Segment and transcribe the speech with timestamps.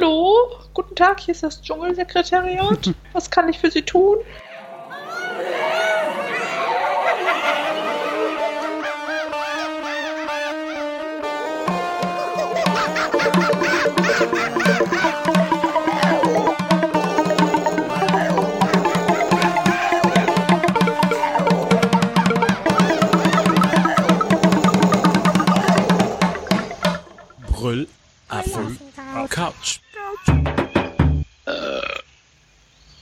[0.00, 2.94] Hallo, guten Tag, hier ist das Dschungelsekretariat.
[3.12, 4.18] Was kann ich für Sie tun?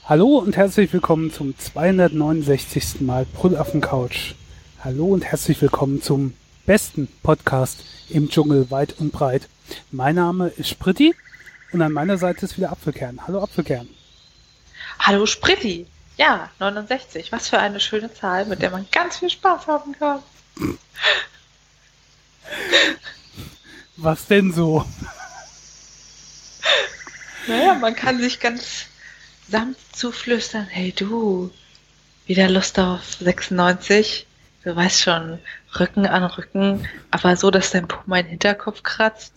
[0.09, 3.01] Hallo und herzlich willkommen zum 269.
[3.01, 4.35] Mal Brüllaffen Couch.
[4.81, 6.33] Hallo und herzlich willkommen zum
[6.65, 9.49] besten Podcast im Dschungel weit und breit.
[9.91, 11.13] Mein Name ist Spritti
[11.73, 13.27] und an meiner Seite ist wieder Apfelkern.
[13.27, 13.89] Hallo Apfelkern.
[14.99, 15.87] Hallo Spritti.
[16.15, 17.33] Ja, 69.
[17.33, 20.23] Was für eine schöne Zahl, mit der man ganz viel Spaß haben kann.
[23.97, 24.85] Was denn so?
[27.45, 28.85] Naja, man kann sich ganz
[29.49, 30.65] sanft zuflüstern.
[30.65, 31.51] Hey du,
[32.25, 34.27] wieder Lust auf 96?
[34.63, 35.39] Du weißt schon,
[35.79, 39.33] Rücken an Rücken, aber so, dass dein Po meinen Hinterkopf kratzt.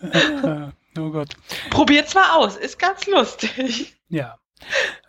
[0.00, 1.34] Äh, oh Gott.
[1.70, 3.96] Probiert's mal aus, ist ganz lustig.
[4.08, 4.38] Ja.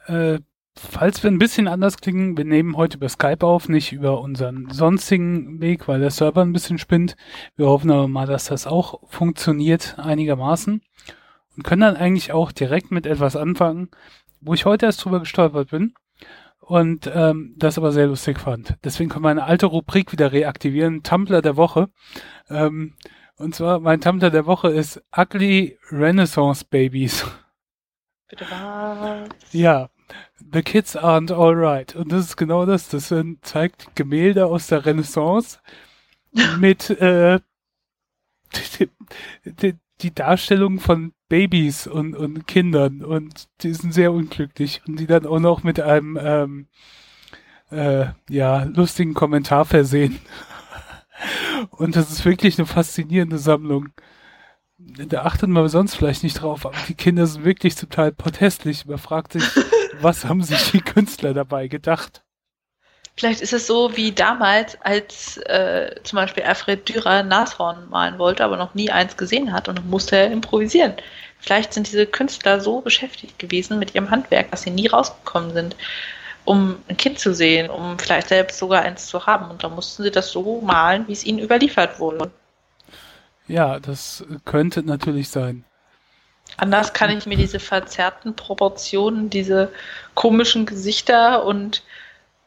[0.07, 0.39] Äh,
[0.75, 4.71] falls wir ein bisschen anders klingen, wir nehmen heute über Skype auf, nicht über unseren
[4.71, 7.15] sonstigen Weg, weil der Server ein bisschen spinnt.
[7.55, 10.81] Wir hoffen aber mal, dass das auch funktioniert einigermaßen
[11.61, 13.89] und können dann eigentlich auch direkt mit etwas anfangen,
[14.39, 15.93] wo ich heute erst drüber gestolpert bin
[16.59, 18.77] und ähm, das aber sehr lustig fand.
[18.83, 21.89] Deswegen können wir eine alte Rubrik wieder reaktivieren, Tumblr der Woche.
[22.49, 22.95] Ähm,
[23.35, 27.27] und zwar, mein Tumblr der Woche ist Ugly Renaissance Babies.
[28.27, 29.29] Bitte was?
[29.51, 29.91] Ja,
[30.51, 31.95] The Kids Aren't Alright.
[31.95, 32.89] Und das ist genau das.
[32.89, 35.59] Das sind, zeigt Gemälde aus der Renaissance
[36.57, 37.39] mit äh,
[38.79, 38.89] die,
[39.45, 43.05] die, die Darstellung von Babys und, und Kindern.
[43.05, 44.81] Und die sind sehr unglücklich.
[44.85, 46.67] Und die dann auch noch mit einem ähm,
[47.71, 50.19] äh, ja, lustigen Kommentar versehen.
[51.69, 53.89] Und das ist wirklich eine faszinierende Sammlung.
[54.77, 58.85] Da achtet man sonst vielleicht nicht drauf, aber die Kinder sind wirklich total protestlich.
[58.85, 59.43] Man fragt sich,
[60.01, 62.23] was haben sich die Künstler dabei gedacht?
[63.15, 68.43] Vielleicht ist es so wie damals, als äh, zum Beispiel Alfred Dürer Nashorn malen wollte,
[68.43, 70.93] aber noch nie eins gesehen hat und musste er improvisieren.
[71.41, 75.75] Vielleicht sind diese Künstler so beschäftigt gewesen mit ihrem Handwerk, dass sie nie rausgekommen sind,
[76.45, 79.49] um ein Kind zu sehen, um vielleicht selbst sogar eins zu haben.
[79.49, 82.31] Und dann mussten sie das so malen, wie es ihnen überliefert wurde.
[83.47, 85.65] Ja, das könnte natürlich sein.
[86.57, 89.71] Anders kann ich mir diese verzerrten Proportionen, diese
[90.13, 91.81] komischen Gesichter und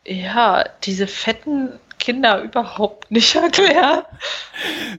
[0.07, 4.03] ja, diese fetten Kinder überhaupt nicht erklären.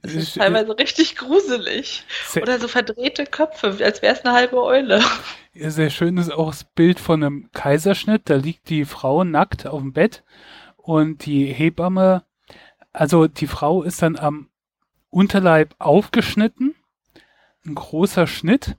[0.01, 2.03] Das ist teilweise richtig gruselig.
[2.27, 5.01] Sehr- Oder so verdrehte Köpfe, als wäre es eine halbe Eule.
[5.53, 8.23] Sehr schön ist auch das Bild von einem Kaiserschnitt.
[8.25, 10.23] Da liegt die Frau nackt auf dem Bett
[10.75, 12.23] und die Hebamme,
[12.91, 14.49] also die Frau ist dann am
[15.09, 16.75] Unterleib aufgeschnitten.
[17.65, 18.77] Ein großer Schnitt.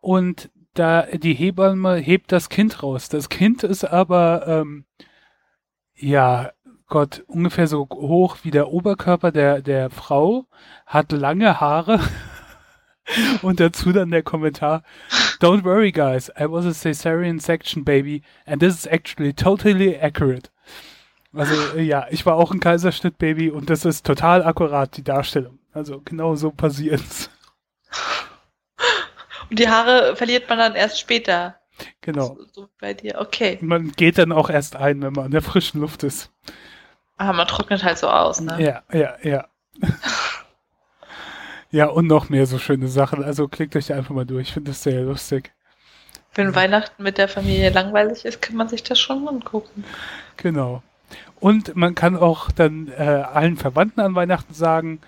[0.00, 3.08] Und da die Hebamme hebt das Kind raus.
[3.08, 4.84] Das Kind ist aber, ähm,
[5.94, 6.52] ja,
[6.90, 10.46] Gott, ungefähr so hoch wie der Oberkörper der, der Frau,
[10.86, 12.00] hat lange Haare.
[13.42, 14.82] Und dazu dann der Kommentar,
[15.40, 16.30] Don't worry, guys.
[16.38, 20.50] I was a cesarean section baby, and this is actually totally accurate.
[21.32, 25.58] Also äh, ja, ich war auch ein Kaiserschnitt-Baby und das ist total akkurat, die Darstellung.
[25.72, 27.30] Also genau so passiert's.
[29.48, 31.56] Und die Haare verliert man dann erst später.
[32.00, 32.26] Genau.
[32.26, 33.58] So, so bei dir, okay.
[33.60, 36.30] Man geht dann auch erst ein, wenn man in der frischen Luft ist.
[37.20, 38.56] Aber man trocknet halt so aus, ne?
[38.58, 39.46] Ja, ja, ja.
[41.70, 43.22] ja, und noch mehr so schöne Sachen.
[43.22, 44.48] Also klickt euch einfach mal durch.
[44.48, 45.52] Ich finde das sehr lustig.
[46.34, 49.84] Wenn Weihnachten mit der Familie langweilig ist, kann man sich das schon angucken.
[50.38, 50.82] Genau.
[51.40, 55.02] Und man kann auch dann äh, allen Verwandten an Weihnachten sagen,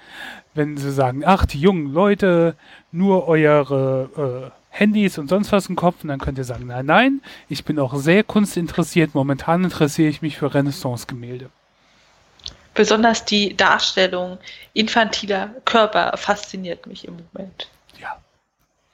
[0.53, 2.57] wenn sie sagen, ach, die jungen Leute,
[2.91, 6.85] nur eure äh, Handys und sonst was im Kopf, und dann könnt ihr sagen, nein,
[6.85, 9.15] nein, ich bin auch sehr kunstinteressiert.
[9.15, 11.49] Momentan interessiere ich mich für Renaissance-Gemälde.
[12.75, 14.39] Besonders die Darstellung
[14.73, 17.69] infantiler Körper fasziniert mich im Moment.
[18.01, 18.17] Ja,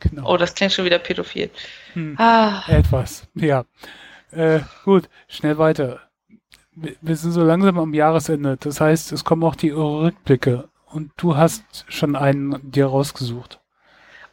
[0.01, 0.33] genau.
[0.33, 1.51] Oh, das klingt schon wieder pädophil.
[1.93, 2.17] Hm.
[2.19, 3.65] Ah, Etwas, ja.
[4.31, 6.01] Äh, gut, schnell weiter.
[6.73, 8.57] Wir wir sind so langsam am Jahresende.
[8.59, 10.69] Das heißt, es kommen auch die Rückblicke.
[10.87, 13.61] Und du hast schon einen dir rausgesucht.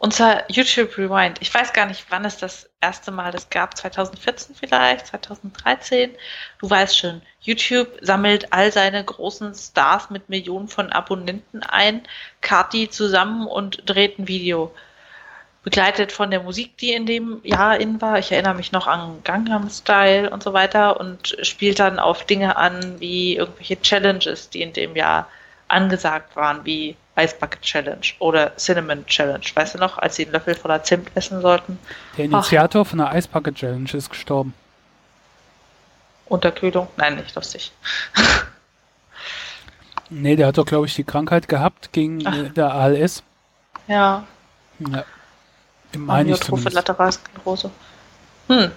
[0.06, 1.40] Und zwar YouTube Rewind.
[1.42, 3.76] Ich weiß gar nicht, wann es das erste Mal das gab.
[3.76, 6.12] 2014 vielleicht, 2013.
[6.60, 12.04] Du weißt schon, YouTube sammelt all seine großen Stars mit Millionen von Abonnenten ein,
[12.42, 14.72] kart die zusammen und dreht ein Video.
[15.64, 18.20] Begleitet von der Musik, die in dem Jahr in war.
[18.20, 22.58] Ich erinnere mich noch an Gangnam Style und so weiter und spielt dann auf Dinge
[22.58, 25.28] an wie irgendwelche Challenges, die in dem Jahr
[25.68, 29.46] angesagt waren, wie Ice Bucket Challenge oder Cinnamon Challenge.
[29.54, 31.80] Weißt du noch, als sie einen Löffel voller Zimt essen sollten?
[32.18, 32.88] Der Initiator Ach.
[32.88, 34.54] von der Ice Bucket Challenge ist gestorben.
[36.28, 36.88] Unterkühlung?
[36.98, 37.72] Nein, nicht lustig.
[40.10, 42.54] nee, der hat doch, glaube ich, die Krankheit gehabt gegen Ach.
[42.54, 43.24] der ALS.
[43.88, 44.24] Ja.
[44.80, 45.04] Ja.
[45.98, 47.72] Meine ich Lateralsklerose.
[48.48, 48.72] Hm.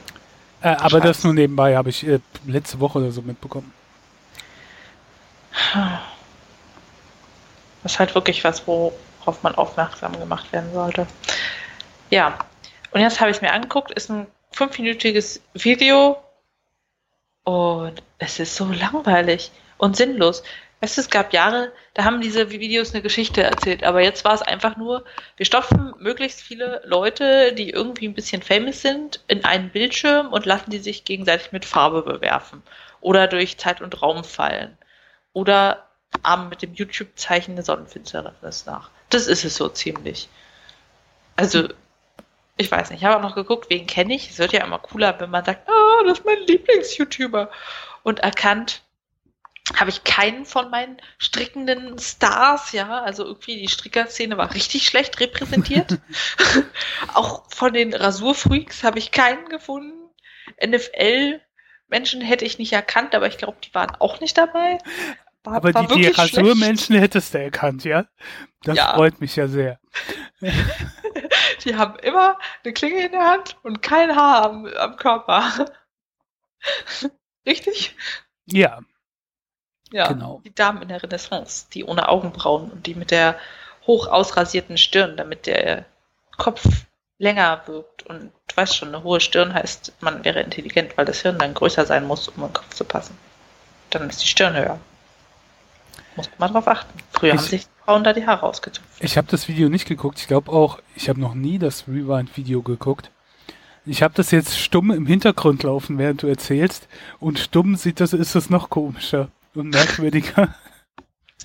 [0.60, 3.72] Äh, aber das nur nebenbei habe ich äh, letzte Woche oder so mitbekommen.
[7.88, 11.06] Das ist halt wirklich was, worauf man aufmerksam gemacht werden sollte.
[12.10, 12.38] Ja,
[12.90, 16.18] und jetzt habe ich mir angeguckt, ist ein fünfminütiges Video
[17.44, 20.42] und es ist so langweilig und sinnlos.
[20.82, 24.34] Weißt du, es gab Jahre, da haben diese Videos eine Geschichte erzählt, aber jetzt war
[24.34, 25.06] es einfach nur,
[25.38, 30.44] wir stopfen möglichst viele Leute, die irgendwie ein bisschen famous sind, in einen Bildschirm und
[30.44, 32.62] lassen die sich gegenseitig mit Farbe bewerfen
[33.00, 34.76] oder durch Zeit und Raum fallen
[35.32, 35.87] oder
[36.22, 38.90] ahmen mit dem YouTube-Zeichen eine Sonnenfinsternis nach.
[39.10, 40.28] Das ist es so ziemlich.
[41.36, 41.68] Also,
[42.56, 44.30] ich weiß nicht, ich habe auch noch geguckt, wen kenne ich.
[44.30, 47.50] Es wird ja immer cooler, wenn man sagt, ah, das ist mein Lieblings-YouTuber.
[48.02, 48.82] Und erkannt,
[49.76, 55.20] habe ich keinen von meinen strickenden Stars, ja, also irgendwie die Strickerszene war richtig schlecht
[55.20, 55.98] repräsentiert.
[57.14, 59.94] auch von den Rasurfreaks habe ich keinen gefunden.
[60.64, 61.40] NFL
[61.88, 64.78] Menschen hätte ich nicht erkannt, aber ich glaube, die waren auch nicht dabei.
[65.48, 68.04] War, aber war die, die Rasurmenschen hättest du erkannt, ja?
[68.62, 68.94] Das ja.
[68.94, 69.78] freut mich ja sehr.
[71.64, 75.66] die haben immer eine Klinge in der Hand und kein Haar am, am Körper.
[77.46, 77.96] Richtig?
[78.46, 78.80] Ja.
[79.90, 80.42] Ja, genau.
[80.44, 83.38] die Damen in der Renaissance, die ohne Augenbrauen und die mit der
[83.86, 85.86] hoch ausrasierten Stirn, damit der
[86.36, 86.62] Kopf
[87.16, 88.02] länger wirkt.
[88.02, 91.54] Und du weißt schon, eine hohe Stirn heißt, man wäre intelligent, weil das Hirn dann
[91.54, 93.16] größer sein muss, um im Kopf zu passen.
[93.88, 94.78] Dann ist die Stirn höher.
[96.18, 96.98] Muss man drauf achten.
[97.12, 98.90] Früher ich, haben sich Frauen da die Haare ausgezupft.
[98.98, 100.18] Ich habe das Video nicht geguckt.
[100.18, 103.12] Ich glaube auch, ich habe noch nie das Rewind-Video geguckt.
[103.86, 106.88] Ich habe das jetzt stumm im Hintergrund laufen, während du erzählst.
[107.20, 110.54] Und stumm sieht das, ist das noch komischer und merkwürdiger.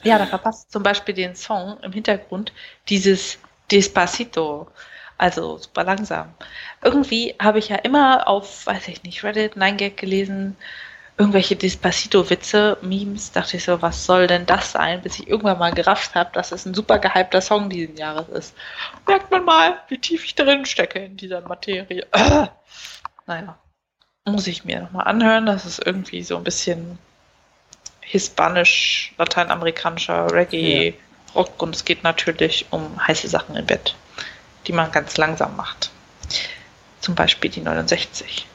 [0.04, 2.52] Ja, da verpasst zum Beispiel den Song im Hintergrund
[2.90, 3.38] dieses
[3.72, 4.68] Despacito.
[5.18, 6.34] Also super langsam.
[6.84, 10.58] Irgendwie habe ich ja immer auf, weiß ich nicht, Reddit, 9gag gelesen,
[11.18, 15.74] irgendwelche Despacito-Witze, Memes, dachte ich so, was soll denn das sein, bis ich irgendwann mal
[15.74, 18.56] gerafft habe, dass es ein super gehypter Song diesen Jahres ist.
[19.07, 22.07] Merkt man mal, wie tief ich drin stecke in dieser Materie.
[22.12, 22.48] Äh.
[23.25, 23.57] Naja,
[24.25, 26.98] muss ich mir nochmal anhören, das ist irgendwie so ein bisschen
[28.01, 30.94] hispanisch, lateinamerikanischer Reggae, ja.
[31.36, 33.95] Rock und es geht natürlich um heiße Sachen im Bett,
[34.68, 35.89] die man ganz langsam macht.
[37.00, 38.45] Zum Beispiel die 69.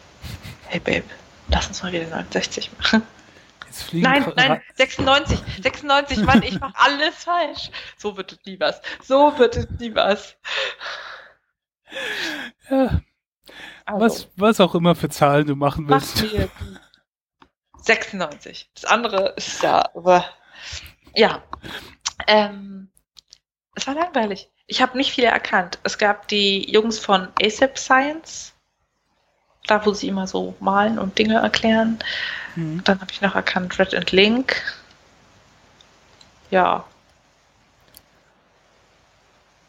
[0.66, 1.04] Hey Babe,
[1.48, 3.02] lass uns mal wieder 69 machen.
[3.92, 7.70] Nein, nein, 96, 96, Mann, ich mach alles falsch.
[7.98, 8.80] So wird es nie was.
[9.04, 10.36] So wird es nie was.
[12.70, 13.00] Ja.
[13.84, 16.22] Also, was, was auch immer für Zahlen du machen willst.
[16.22, 16.50] Mach mir
[17.82, 18.70] 96.
[18.74, 20.24] Das andere ist ja, aber
[21.14, 21.42] ja.
[22.26, 22.90] Ähm,
[23.74, 24.50] es war langweilig.
[24.66, 25.78] Ich habe nicht viele erkannt.
[25.84, 28.54] Es gab die Jungs von ASAP Science,
[29.68, 31.98] da wo sie immer so malen und Dinge erklären.
[32.56, 32.82] Mhm.
[32.84, 34.62] Dann habe ich noch erkannt Red and Link.
[36.50, 36.84] Ja.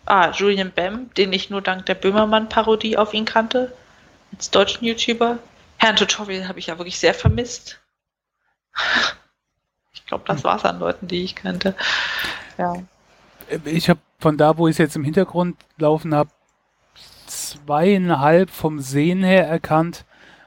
[0.05, 3.75] Ah, Julian Bam, den ich nur dank der Böhmermann-Parodie auf ihn kannte.
[4.33, 5.37] Als deutschen YouTuber.
[5.77, 7.79] Herrn Tutorial habe ich ja wirklich sehr vermisst.
[9.91, 11.75] Ich glaube, das war es an Leuten, die ich kannte.
[12.57, 12.73] Ja.
[13.65, 16.31] Ich habe von da, wo ich es jetzt im Hintergrund laufen habe,
[17.29, 20.05] zweieinhalb vom Sehen her erkannt,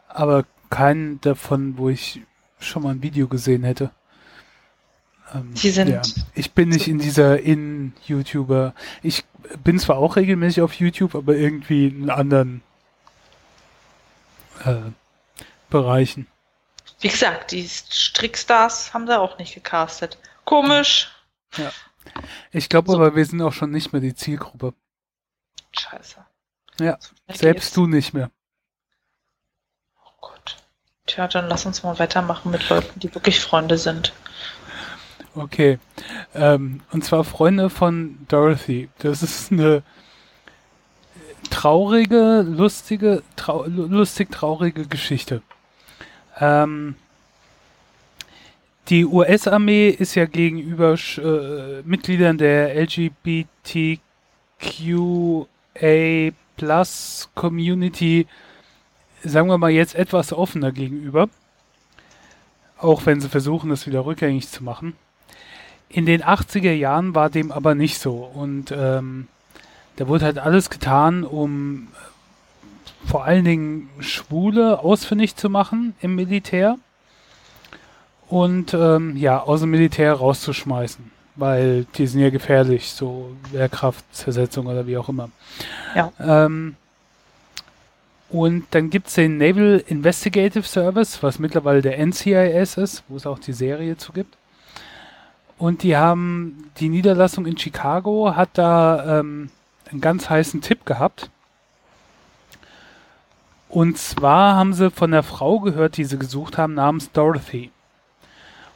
[0.08, 2.22] aber keinen davon, wo ich
[2.58, 3.90] schon mal ein Video gesehen hätte.
[5.34, 5.88] Ähm, die sind.
[5.88, 6.02] Ja.
[6.34, 8.74] Ich bin nicht in dieser In-YouTuber.
[9.02, 9.24] Ich
[9.62, 12.62] bin zwar auch regelmäßig auf YouTube, aber irgendwie in anderen
[14.64, 14.76] äh,
[15.70, 16.26] Bereichen.
[17.00, 20.18] Wie gesagt, die Strickstars haben sie auch nicht gecastet.
[20.44, 21.10] Komisch.
[21.56, 21.72] Ja.
[22.52, 22.96] Ich glaube so.
[22.96, 24.74] aber, wir sind auch schon nicht mehr die Zielgruppe.
[25.72, 26.24] Scheiße.
[26.80, 26.98] Ja,
[27.32, 28.30] selbst du nicht mehr.
[30.04, 30.56] Oh Gott.
[31.06, 34.12] Tja, dann lass uns mal weitermachen mit Leuten, die wirklich Freunde sind.
[35.34, 35.78] Okay.
[36.34, 38.88] Ähm, und zwar Freunde von Dorothy.
[38.98, 39.82] Das ist eine
[41.50, 45.42] traurige, lustige, trau lustig traurige Geschichte.
[46.38, 46.96] Ähm,
[48.88, 54.00] die US-Armee ist ja gegenüber äh, Mitgliedern der LGBTQA
[56.56, 58.26] Plus Community,
[59.22, 61.28] sagen wir mal jetzt etwas offener gegenüber.
[62.78, 64.96] Auch wenn sie versuchen, das wieder rückgängig zu machen.
[65.88, 68.30] In den 80er Jahren war dem aber nicht so.
[68.34, 69.28] Und ähm,
[69.96, 71.88] da wurde halt alles getan, um
[73.06, 76.78] vor allen Dingen Schwule ausfindig zu machen im Militär
[78.32, 84.86] und ähm, ja, aus dem Militär rauszuschmeißen, weil die sind ja gefährlich, so Wehrkraftzersetzung oder
[84.86, 85.30] wie auch immer.
[85.94, 86.12] Ja.
[86.20, 86.76] Ähm,
[88.28, 93.26] und dann gibt es den Naval Investigative Service, was mittlerweile der NCIS ist, wo es
[93.26, 94.36] auch die Serie zu gibt.
[95.58, 99.50] Und die haben, die Niederlassung in Chicago hat da ähm,
[99.90, 101.30] einen ganz heißen Tipp gehabt.
[103.68, 107.70] Und zwar haben sie von der Frau gehört, die sie gesucht haben, namens Dorothy.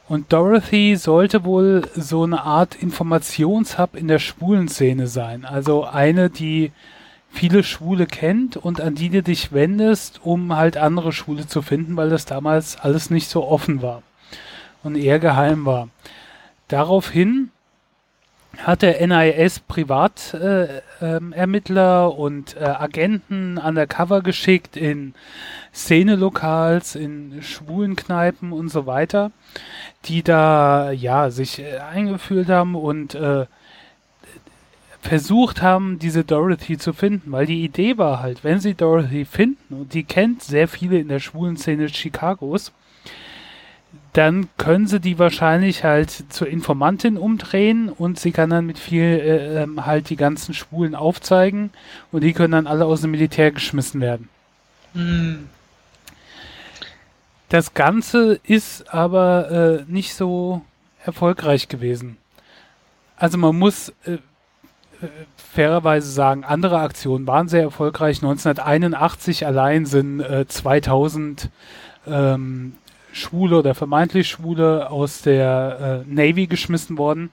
[0.07, 5.43] Und Dorothy sollte wohl so eine Art Informationshub in der schwulen Szene sein.
[5.43, 6.71] Also eine, die
[7.29, 11.97] viele Schwule kennt und an die du dich wendest, um halt andere Schwule zu finden,
[11.97, 14.01] weil das damals alles nicht so offen war
[14.83, 15.89] und eher geheim war.
[16.69, 17.51] Daraufhin
[18.63, 20.81] hat der NIS Privatermittler
[22.07, 25.13] äh, ähm, und äh, Agenten undercover geschickt in
[25.73, 29.31] Szenelokals, in schwulen Kneipen und so weiter,
[30.05, 33.45] die da ja sich äh, eingefühlt haben und äh,
[35.01, 39.73] versucht haben, diese Dorothy zu finden, weil die Idee war halt, wenn sie Dorothy finden
[39.73, 42.71] und die kennt sehr viele in der schwulen Szene Chicagos,
[44.17, 49.03] dann können sie die wahrscheinlich halt zur Informantin umdrehen und sie kann dann mit viel
[49.03, 51.69] äh, ähm, halt die ganzen Schwulen aufzeigen
[52.11, 54.27] und die können dann alle aus dem Militär geschmissen werden.
[54.93, 55.47] Hm.
[57.49, 60.61] Das Ganze ist aber äh, nicht so
[61.05, 62.17] erfolgreich gewesen.
[63.17, 64.17] Also man muss äh, äh
[65.35, 68.17] fairerweise sagen, andere Aktionen waren sehr erfolgreich.
[68.17, 71.51] 1981 allein sind 2000
[72.07, 72.73] äh, ähm,
[73.17, 77.31] Schwule oder vermeintlich Schwule aus der äh, Navy geschmissen worden.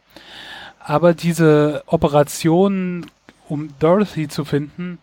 [0.81, 3.07] Aber diese Operation,
[3.49, 4.99] um Dorothy zu finden,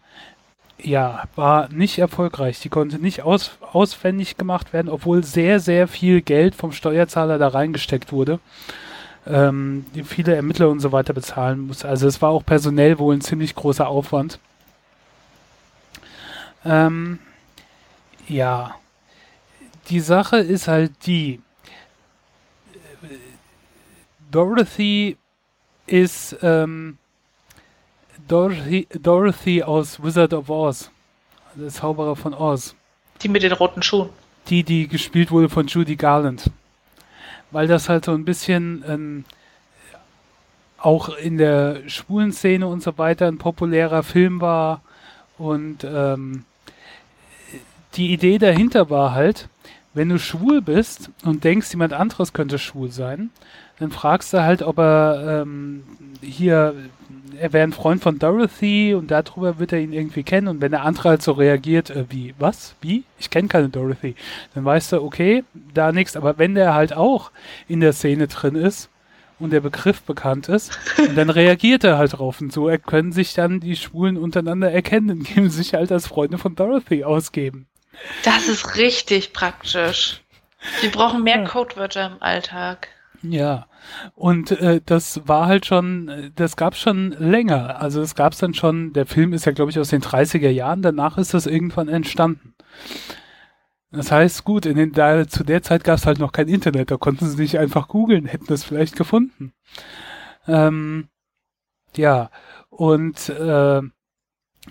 [0.84, 2.60] ja, war nicht erfolgreich.
[2.60, 7.50] Die konnte nicht aus, auswendig gemacht werden, obwohl sehr, sehr viel Geld vom Steuerzahler da
[7.50, 8.40] reingesteckt wurde.
[9.28, 11.88] Ähm, die viele Ermittler und so weiter bezahlen musste.
[11.88, 14.40] Also es war auch personell wohl ein ziemlich großer Aufwand.
[16.66, 17.20] Ähm,
[18.28, 18.76] ja,
[19.90, 21.42] die Sache ist halt die,
[24.32, 25.18] Dorothy
[25.88, 26.98] ist ähm,
[28.28, 30.90] Dorothy, Dorothy aus Wizard of Oz,
[31.56, 32.76] der Zauberer von Oz.
[33.22, 34.10] Die mit den roten Schuhen.
[34.48, 36.50] Die, die gespielt wurde von Judy Garland.
[37.52, 39.26] Weil das halt so ein bisschen ähm,
[40.78, 44.82] auch in der schwulen Szene und so weiter ein populärer Film war.
[45.38, 46.46] Und ähm,
[47.96, 49.50] die Idee dahinter war halt,
[49.94, 53.30] wenn du schwul bist und denkst, jemand anderes könnte schwul sein,
[53.80, 55.84] dann fragst du halt, ob er ähm,
[56.22, 56.76] hier,
[57.38, 60.72] er wäre ein Freund von Dorothy und darüber wird er ihn irgendwie kennen und wenn
[60.72, 64.16] der andere halt so reagiert, äh, wie, was, wie, ich kenne keine Dorothy,
[64.54, 65.44] dann weißt du, okay,
[65.74, 67.32] da nichts, aber wenn der halt auch
[67.68, 68.90] in der Szene drin ist
[69.40, 70.78] und der Begriff bekannt ist,
[71.16, 72.72] dann reagiert er halt drauf und so.
[72.86, 77.04] Können sich dann die Schwulen untereinander erkennen, indem sie sich halt als Freunde von Dorothy
[77.04, 77.66] ausgeben.
[78.24, 80.22] Das ist richtig praktisch.
[80.82, 81.48] Wir brauchen mehr ja.
[81.48, 82.90] Codewörter im Alltag.
[83.24, 83.68] Ja,
[84.16, 87.80] und äh, das war halt schon, das gab schon länger.
[87.80, 90.50] Also es gab es dann schon, der Film ist ja, glaube ich, aus den 30er
[90.50, 92.56] Jahren, danach ist das irgendwann entstanden.
[93.92, 96.92] Das heißt, gut, in den, da, zu der Zeit gab es halt noch kein Internet,
[96.92, 99.54] da konnten sie nicht einfach googeln, hätten das vielleicht gefunden.
[100.48, 101.10] Ähm,
[101.96, 102.32] ja,
[102.70, 103.82] und äh,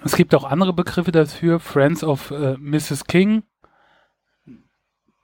[0.05, 3.05] es gibt auch andere Begriffe dafür, Friends of äh, Mrs.
[3.07, 3.43] King,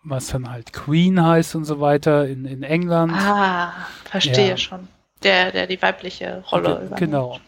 [0.04, 3.12] was dann halt Queen heißt und so weiter in, in England.
[3.12, 3.72] Ah,
[4.04, 4.56] verstehe ja.
[4.56, 4.88] schon.
[5.22, 6.96] Der, der die weibliche Rolle übernimmt.
[6.96, 7.40] Genau.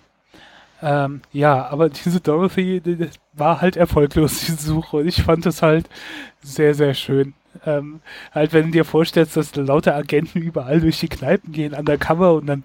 [0.80, 4.98] Ähm, ja, aber diese Dorothy die, war halt erfolglos, diese Suche.
[4.98, 5.88] Und ich fand es halt
[6.40, 7.34] sehr, sehr schön.
[7.66, 8.00] Ähm,
[8.32, 12.46] halt, wenn du dir vorstellst, dass lauter Agenten überall durch die Kneipen gehen, undercover und
[12.46, 12.64] dann,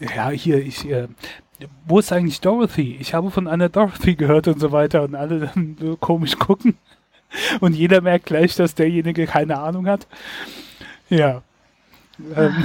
[0.00, 1.06] ja, hier, ich, äh,
[1.86, 2.96] wo ist eigentlich Dorothy?
[3.00, 6.76] Ich habe von einer Dorothy gehört und so weiter und alle dann so komisch gucken.
[7.60, 10.06] Und jeder merkt gleich, dass derjenige keine Ahnung hat.
[11.08, 11.42] Ja.
[12.36, 12.54] Ähm,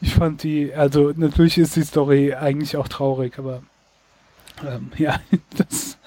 [0.00, 3.62] ich fand die, also natürlich ist die Story eigentlich auch traurig, aber
[4.64, 5.20] Ähm, ja,
[5.56, 5.98] das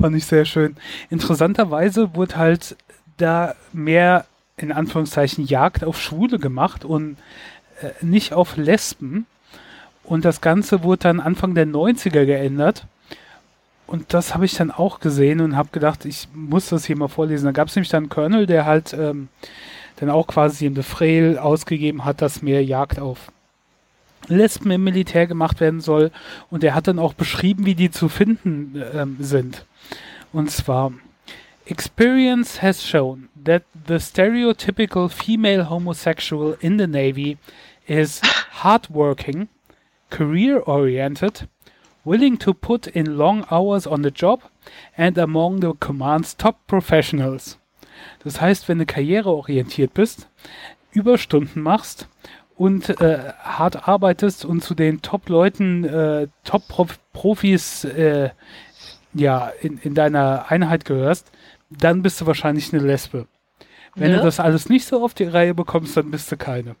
[0.00, 0.76] fand ich sehr schön.
[1.10, 2.76] Interessanterweise wurde halt
[3.16, 7.16] da mehr in Anführungszeichen Jagd auf Schwule gemacht und
[7.82, 9.26] äh, nicht auf Lesben.
[10.10, 12.84] Und das Ganze wurde dann Anfang der 90er geändert.
[13.86, 17.06] Und das habe ich dann auch gesehen und habe gedacht, ich muss das hier mal
[17.06, 17.44] vorlesen.
[17.44, 19.28] Da gab es nämlich dann einen Colonel, der halt ähm,
[20.00, 23.30] dann auch quasi im Befehl ausgegeben hat, dass mehr Jagd auf
[24.26, 26.10] Lesben im Militär gemacht werden soll.
[26.50, 29.64] Und er hat dann auch beschrieben, wie die zu finden ähm, sind.
[30.32, 30.92] Und zwar,
[31.66, 37.38] Experience has shown that the stereotypical female homosexual in the Navy
[37.86, 38.20] is
[38.64, 39.48] hardworking,
[40.10, 41.48] career-oriented,
[42.04, 44.42] willing to put in long hours on the job
[44.96, 47.58] and among the command's top professionals.
[48.24, 50.28] Das heißt, wenn du karriereorientiert bist,
[50.92, 52.08] Überstunden machst
[52.56, 58.30] und äh, hart arbeitest und zu den Top-Leuten, äh, Top-Profis äh,
[59.14, 61.30] ja, in, in deiner Einheit gehörst,
[61.70, 63.26] dann bist du wahrscheinlich eine Lesbe.
[63.94, 64.18] Wenn ja.
[64.18, 66.76] du das alles nicht so auf die Reihe bekommst, dann bist du keine.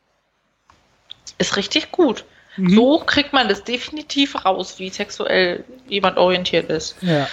[1.38, 2.24] Ist richtig gut.
[2.56, 2.74] Mhm.
[2.74, 6.96] So kriegt man das definitiv raus, wie sexuell jemand orientiert ist.
[7.02, 7.28] Ja.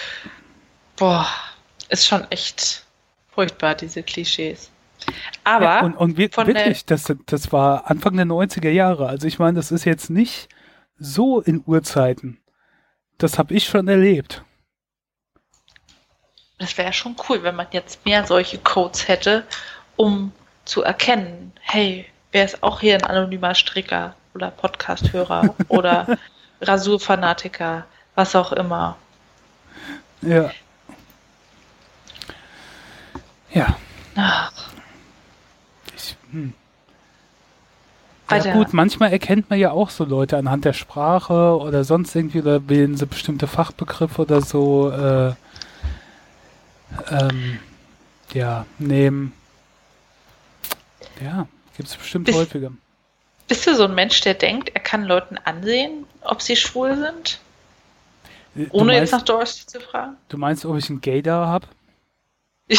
[0.96, 1.28] Boah,
[1.90, 2.84] ist schon echt
[3.30, 4.72] furchtbar, diese Klischees.
[5.44, 9.08] Aber ja, und, und wir, wirklich, das, das war Anfang der 90er Jahre.
[9.08, 10.50] Also ich meine, das ist jetzt nicht
[10.98, 12.40] so in Urzeiten.
[13.18, 14.44] Das habe ich schon erlebt.
[16.60, 19.46] Das wäre schon cool, wenn man jetzt mehr solche Codes hätte,
[19.96, 20.32] um
[20.66, 26.18] zu erkennen, hey, wer ist auch hier ein anonymer Stricker oder Podcasthörer oder
[26.62, 28.96] Rasurfanatiker, was auch immer.
[30.22, 30.52] Ja.
[33.52, 33.76] Ja.
[34.16, 34.52] Ach.
[36.32, 36.54] Hm.
[38.30, 42.42] Ja, gut, manchmal erkennt man ja auch so Leute anhand der Sprache oder sonst irgendwie
[42.42, 45.34] oder wählen sie bestimmte Fachbegriffe oder so äh,
[47.10, 47.60] ähm,
[48.34, 49.32] ja, nehmen.
[51.24, 52.72] Ja, gibt es bestimmt häufiger.
[53.48, 57.40] Bist du so ein Mensch, der denkt, er kann Leuten ansehen, ob sie schwul sind?
[58.56, 60.18] Äh, Ohne meinst, jetzt nach Dorothy zu fragen?
[60.30, 61.68] Du meinst, ob ich einen Gay da habe?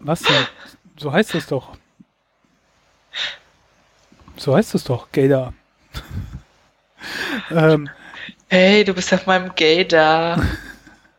[0.00, 0.46] Was denn?
[0.96, 1.76] So heißt es doch.
[4.36, 5.52] So heißt es doch, Gaydar.
[7.50, 7.88] ähm,
[8.48, 10.42] hey, du bist auf meinem Gaydar.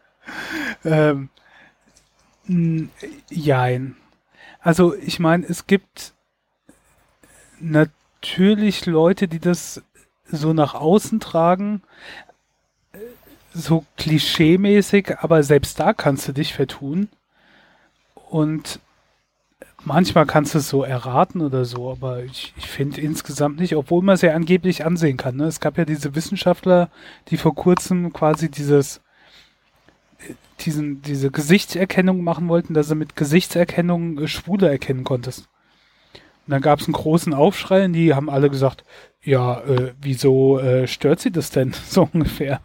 [0.85, 1.29] ähm,
[3.29, 3.97] jein.
[4.61, 6.13] Also ich meine, es gibt
[7.59, 9.81] natürlich Leute, die das
[10.25, 11.81] so nach außen tragen,
[13.53, 17.09] so klischeemäßig, aber selbst da kannst du dich vertun.
[18.29, 18.79] Und
[19.83, 24.03] manchmal kannst du es so erraten oder so, aber ich, ich finde insgesamt nicht, obwohl
[24.03, 25.35] man es ja angeblich ansehen kann.
[25.35, 25.45] Ne?
[25.45, 26.89] Es gab ja diese Wissenschaftler,
[27.29, 29.01] die vor kurzem quasi dieses
[30.59, 35.47] diesen, diese Gesichtserkennung machen wollten, dass sie mit Gesichtserkennung äh, Schwule erkennen konntest.
[36.49, 38.83] Und dann gab es einen großen Aufschrei und die haben alle gesagt,
[39.23, 42.59] ja, äh, wieso äh, stört sie das denn so ungefähr?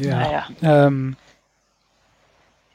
[0.00, 0.16] ja.
[0.16, 0.48] Naja.
[0.62, 1.14] Ähm,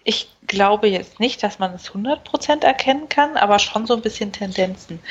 [0.05, 4.31] ich glaube jetzt nicht, dass man es 100% erkennen kann, aber schon so ein bisschen
[4.31, 5.01] Tendenzen.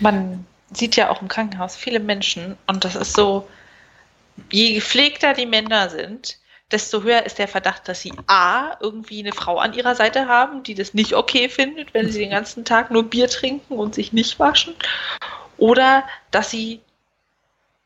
[0.00, 3.46] Man sieht ja auch im Krankenhaus viele Menschen und das ist so,
[4.50, 6.38] je gepflegter die Männer sind,
[6.74, 10.62] desto höher ist der Verdacht, dass sie A, irgendwie eine Frau an ihrer Seite haben,
[10.62, 14.12] die das nicht okay findet, wenn sie den ganzen Tag nur Bier trinken und sich
[14.12, 14.74] nicht waschen,
[15.56, 16.80] oder dass sie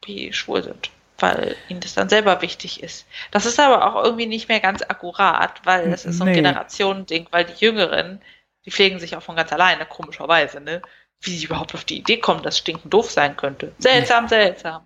[0.00, 3.06] B, schwul sind weil ihnen das dann selber wichtig ist.
[3.30, 6.36] Das ist aber auch irgendwie nicht mehr ganz akkurat, weil das ist so ein nee.
[6.36, 8.22] Generationending, weil die Jüngeren,
[8.64, 10.80] die pflegen sich auch von ganz alleine, komischerweise, ne?
[11.20, 13.72] Wie sie überhaupt auf die Idee kommen, dass Stinken doof sein könnte.
[13.78, 14.82] Seltsam, seltsam.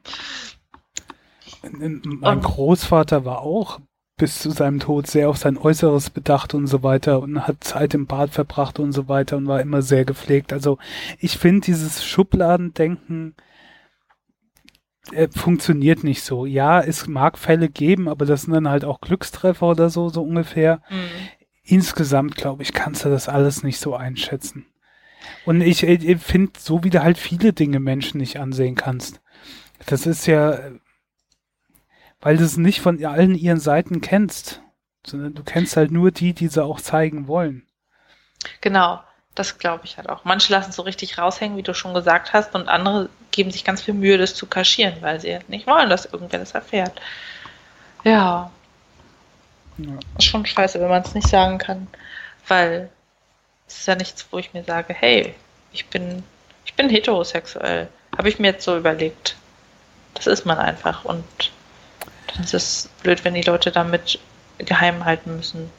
[1.61, 3.81] Mein Großvater war auch
[4.23, 7.93] bis zu seinem Tod sehr auf sein Äußeres bedacht und so weiter und hat Zeit
[7.93, 10.53] im Bad verbracht und so weiter und war immer sehr gepflegt.
[10.53, 10.79] Also
[11.19, 13.35] ich finde dieses Schubladendenken,
[15.11, 16.47] äh, funktioniert nicht so.
[16.47, 20.23] Ja, es mag Fälle geben, aber das sind dann halt auch Glückstreffer oder so, so
[20.23, 20.83] ungefähr.
[20.89, 21.41] Mhm.
[21.65, 24.67] Insgesamt, glaube ich, kannst du das alles nicht so einschätzen.
[25.45, 29.21] Und ich, ich finde, so wie du halt viele Dinge Menschen nicht ansehen kannst.
[29.87, 30.61] Das ist ja,
[32.23, 34.63] weil du es nicht von allen ihren Seiten kennst,
[35.07, 37.67] sondern du kennst halt nur die, die sie auch zeigen wollen.
[38.61, 39.01] Genau.
[39.35, 40.25] Das glaube ich halt auch.
[40.25, 43.81] Manche lassen so richtig raushängen, wie du schon gesagt hast, und andere geben sich ganz
[43.81, 47.01] viel Mühe, das zu kaschieren, weil sie halt nicht wollen, dass irgendwer das erfährt.
[48.05, 48.51] Ja.
[49.79, 49.99] ja.
[50.19, 51.87] Ist schon scheiße, wenn man es nicht sagen kann,
[52.47, 52.91] weil
[53.67, 55.35] es ist ja nichts, wo ich mir sage, hey,
[55.73, 56.23] ich bin,
[56.67, 57.89] ich bin heterosexuell.
[58.17, 59.35] Habe ich mir jetzt so überlegt.
[60.13, 61.07] Das ist man einfach.
[61.07, 61.25] Und
[62.35, 64.19] dann ist es blöd, wenn die Leute damit
[64.59, 65.71] geheim halten müssen.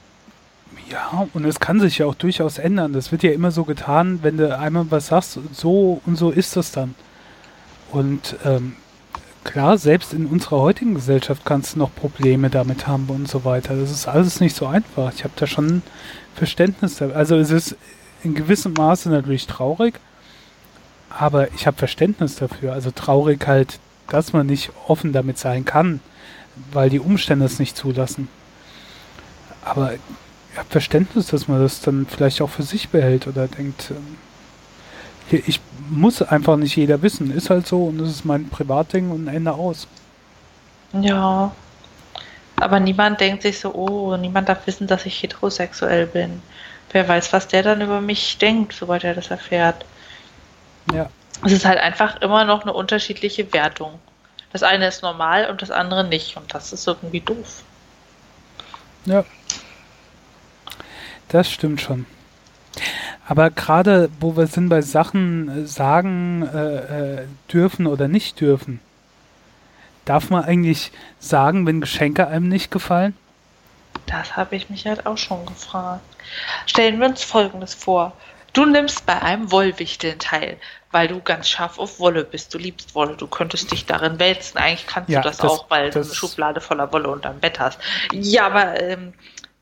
[0.90, 2.94] Ja, und es kann sich ja auch durchaus ändern.
[2.94, 6.56] Das wird ja immer so getan, wenn du einmal was sagst, so und so ist
[6.56, 6.96] das dann.
[7.92, 8.76] Und ähm,
[9.44, 13.76] klar, selbst in unserer heutigen Gesellschaft kannst du noch Probleme damit haben und so weiter.
[13.76, 15.14] Das ist alles nicht so einfach.
[15.14, 15.84] Ich habe da schon
[16.36, 17.16] Verständnis dafür.
[17.16, 17.76] Also es ist
[18.24, 20.00] in gewissem Maße natürlich traurig,
[21.10, 22.74] aber ich habe Verständnis dafür.
[22.74, 26.00] Also traurig halt, dass man nicht offen damit sein kann,
[26.72, 28.28] weil die Umstände es nicht zulassen.
[29.64, 33.92] Aber ich habe Verständnis, dass man das dann vielleicht auch für sich behält oder denkt,
[33.92, 34.18] ähm,
[35.32, 37.32] ich muss einfach nicht jeder wissen.
[37.32, 39.88] Ist halt so und das ist mein Privatding und Ende aus.
[40.94, 41.52] Ja.
[42.58, 46.42] Aber niemand denkt sich so, oh, niemand darf wissen, dass ich heterosexuell bin.
[46.92, 49.86] Wer weiß, was der dann über mich denkt, sobald er das erfährt.
[50.94, 51.10] Ja.
[51.44, 54.00] Es ist halt einfach immer noch eine unterschiedliche Wertung.
[54.54, 56.38] Das eine ist normal und das andere nicht.
[56.38, 57.64] Und das ist irgendwie doof.
[59.06, 59.26] Ja.
[61.28, 62.06] Das stimmt schon.
[63.28, 68.80] Aber gerade, wo wir sind bei Sachen äh, sagen äh, äh, dürfen oder nicht dürfen,
[70.06, 73.18] darf man eigentlich sagen, wenn Geschenke einem nicht gefallen?
[74.06, 76.04] Das habe ich mich halt auch schon gefragt.
[76.66, 78.14] Stellen wir uns Folgendes vor.
[78.52, 80.58] Du nimmst bei einem Wollwichteln teil,
[80.94, 82.54] weil du ganz scharf auf Wolle bist.
[82.54, 84.60] Du liebst Wolle, du könntest dich darin wälzen.
[84.60, 87.40] Eigentlich kannst ja, du das, das, auch, weil das du eine Schublade voller Wolle unterm
[87.40, 87.80] Bett hast.
[88.14, 89.14] Ja, aber ähm,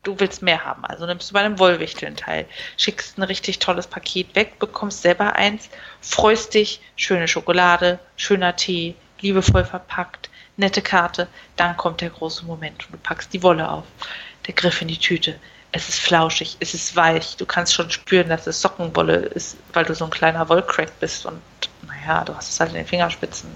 [0.02, 0.84] du willst mehr haben.
[0.84, 5.34] Also nimmst du bei einem Wollwichteln teil, schickst ein richtig tolles Paket weg, bekommst selber
[5.34, 12.44] eins, freust dich, schöne Schokolade, schöner Tee, liebevoll verpackt, nette Karte, dann kommt der große
[12.44, 13.84] Moment und du packst die Wolle auf.
[14.46, 15.36] Der Griff in die Tüte.
[15.72, 17.36] Es ist flauschig, es ist weich.
[17.36, 21.24] Du kannst schon spüren, dass es Sockenwolle ist, weil du so ein kleiner Wollcrack bist
[21.24, 21.40] und
[21.86, 23.48] naja, du hast es halt in den Fingerspitzen.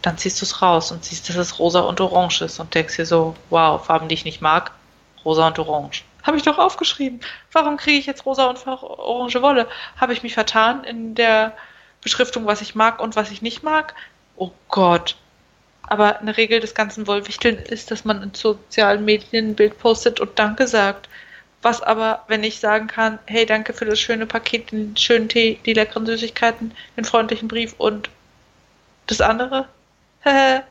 [0.00, 2.96] Dann ziehst du es raus und siehst, dass es rosa und orange ist und denkst
[2.96, 4.72] dir so, wow, Farben, die ich nicht mag,
[5.24, 6.04] rosa und orange.
[6.22, 7.20] Habe ich doch aufgeschrieben.
[7.52, 9.68] Warum kriege ich jetzt rosa und orange Wolle?
[9.96, 11.54] Habe ich mich vertan in der
[12.00, 13.94] Beschriftung, was ich mag und was ich nicht mag?
[14.36, 15.16] Oh Gott.
[15.88, 20.20] Aber eine Regel des ganzen Wollwichteln ist, dass man in sozialen Medien ein Bild postet
[20.20, 21.08] und Danke sagt.
[21.60, 25.60] Was aber, wenn ich sagen kann, hey, danke für das schöne Paket, den schönen Tee,
[25.64, 28.10] die leckeren Süßigkeiten, den freundlichen Brief und
[29.06, 29.68] das andere?
[30.22, 30.62] Hä?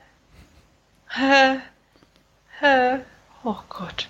[1.10, 1.60] Hä?
[2.60, 3.00] Hä?
[3.44, 4.08] Oh Gott.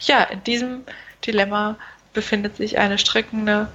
[0.00, 0.84] Ja, in diesem
[1.26, 1.76] Dilemma
[2.12, 3.68] befindet sich eine streckende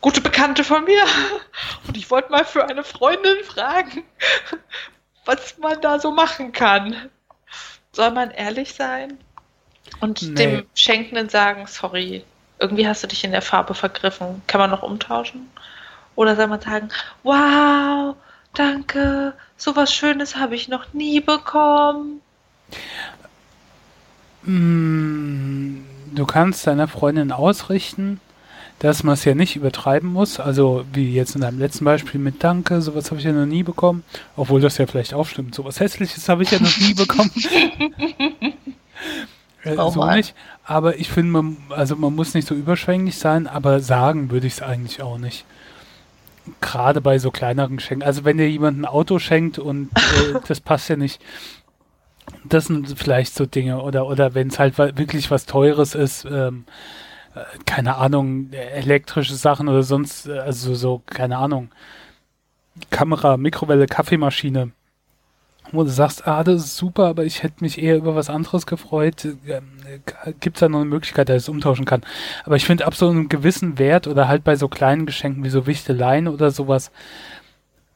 [0.00, 1.04] gute Bekannte von mir.
[1.86, 4.02] Und ich wollte mal für eine Freundin fragen,
[5.30, 6.96] was man da so machen kann.
[7.92, 9.18] Soll man ehrlich sein
[10.00, 10.34] und nee.
[10.34, 12.24] dem Schenkenden sagen, sorry,
[12.58, 14.42] irgendwie hast du dich in der Farbe vergriffen.
[14.46, 15.48] Kann man noch umtauschen?
[16.16, 16.88] Oder soll man sagen,
[17.22, 18.16] wow,
[18.54, 22.20] danke, sowas Schönes habe ich noch nie bekommen.
[24.42, 28.20] Mm, du kannst deiner Freundin ausrichten,
[28.80, 30.40] dass man es ja nicht übertreiben muss.
[30.40, 33.62] Also wie jetzt in deinem letzten Beispiel mit Danke, sowas habe ich ja noch nie
[33.62, 34.04] bekommen.
[34.36, 35.54] Obwohl das ja vielleicht auch stimmt.
[35.54, 37.30] Sowas Hässliches habe ich ja noch nie bekommen.
[39.64, 40.34] äh, oh so nicht.
[40.64, 44.54] Aber ich finde, man, also man muss nicht so überschwänglich sein, aber sagen würde ich
[44.54, 45.44] es eigentlich auch nicht.
[46.62, 48.06] Gerade bei so kleineren Geschenken.
[48.06, 51.20] Also wenn dir jemand ein Auto schenkt und äh, das passt ja nicht,
[52.44, 53.82] das sind vielleicht so Dinge.
[53.82, 57.09] Oder, oder wenn es halt wirklich was Teures ist, ähm, äh,
[57.66, 61.70] keine Ahnung, elektrische Sachen oder sonst, äh, also so, keine Ahnung,
[62.90, 64.72] Kamera, Mikrowelle, Kaffeemaschine,
[65.72, 68.66] wo du sagst, ah, das ist super, aber ich hätte mich eher über was anderes
[68.66, 69.60] gefreut, äh,
[70.40, 72.02] gibt es da noch eine Möglichkeit, dass ich es umtauschen kann.
[72.44, 75.50] Aber ich finde, ab so einem gewissen Wert oder halt bei so kleinen Geschenken wie
[75.50, 76.90] so Wichteleien oder sowas,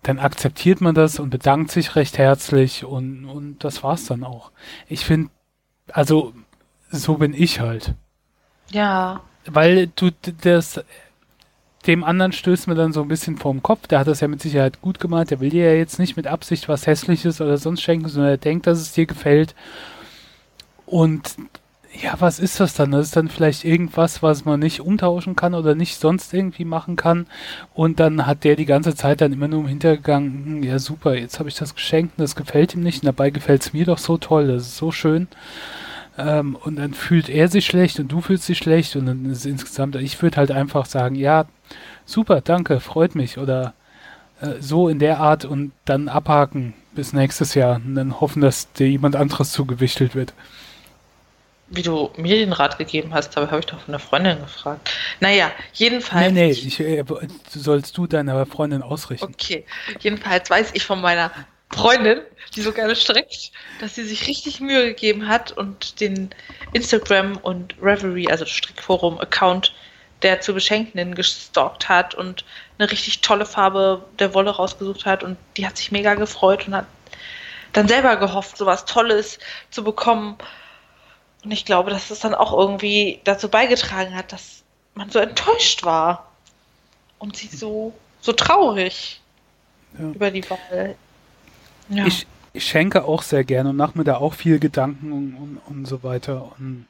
[0.02, 4.52] dann akzeptiert man das und bedankt sich recht herzlich und, und das war's dann auch.
[4.88, 5.30] Ich finde,
[5.90, 6.34] also
[6.90, 7.94] so bin ich halt.
[8.70, 9.22] Ja.
[9.46, 10.10] Weil du
[10.42, 10.80] das
[11.86, 13.86] dem anderen stößt mir dann so ein bisschen vorm Kopf.
[13.86, 15.30] Der hat das ja mit Sicherheit gut gemacht.
[15.30, 18.38] Der will dir ja jetzt nicht mit Absicht was Hässliches oder sonst schenken, sondern er
[18.38, 19.54] denkt, dass es dir gefällt.
[20.86, 21.36] Und
[22.02, 22.90] ja, was ist das dann?
[22.90, 26.96] Das ist dann vielleicht irgendwas, was man nicht umtauschen kann oder nicht sonst irgendwie machen
[26.96, 27.26] kann.
[27.74, 31.14] Und dann hat der die ganze Zeit dann immer nur im Hintergang, hm, ja super,
[31.14, 33.02] jetzt habe ich das geschenkt und das gefällt ihm nicht.
[33.02, 35.28] Und dabei gefällt es mir doch so toll, das ist so schön.
[36.16, 39.46] Ähm, und dann fühlt er sich schlecht und du fühlst dich schlecht und dann ist
[39.46, 41.46] insgesamt, ich würde halt einfach sagen, ja,
[42.06, 43.74] super, danke, freut mich oder
[44.40, 48.72] äh, so in der Art und dann abhaken bis nächstes Jahr und dann hoffen, dass
[48.72, 50.34] dir jemand anderes zugewichtelt wird
[51.68, 54.90] wie du mir den Rat gegeben hast, habe ich doch von einer Freundin gefragt.
[55.20, 56.32] Naja, jedenfalls.
[56.32, 57.04] Nee, nee, ich, äh,
[57.48, 59.26] sollst du deiner Freundin ausrichten.
[59.32, 59.64] Okay,
[60.00, 61.30] jedenfalls weiß ich von meiner
[61.70, 62.20] Freundin,
[62.54, 66.30] die so gerne strickt, dass sie sich richtig Mühe gegeben hat und den
[66.72, 69.74] Instagram und Reverie, also Strickforum-Account
[70.22, 72.44] der zu Beschenkenden gestalkt hat und
[72.78, 76.74] eine richtig tolle Farbe der Wolle rausgesucht hat und die hat sich mega gefreut und
[76.74, 76.86] hat
[77.74, 79.38] dann selber gehofft, sowas Tolles
[79.70, 80.38] zu bekommen.
[81.44, 84.62] Und ich glaube, dass es dann auch irgendwie dazu beigetragen hat, dass
[84.94, 86.30] man so enttäuscht war
[87.18, 89.20] und sie so, so traurig
[89.98, 90.06] ja.
[90.06, 90.96] über die Wahl.
[91.90, 92.06] Ja.
[92.06, 95.58] Ich, ich schenke auch sehr gerne und mache mir da auch viel Gedanken und, und,
[95.68, 96.86] und so weiter und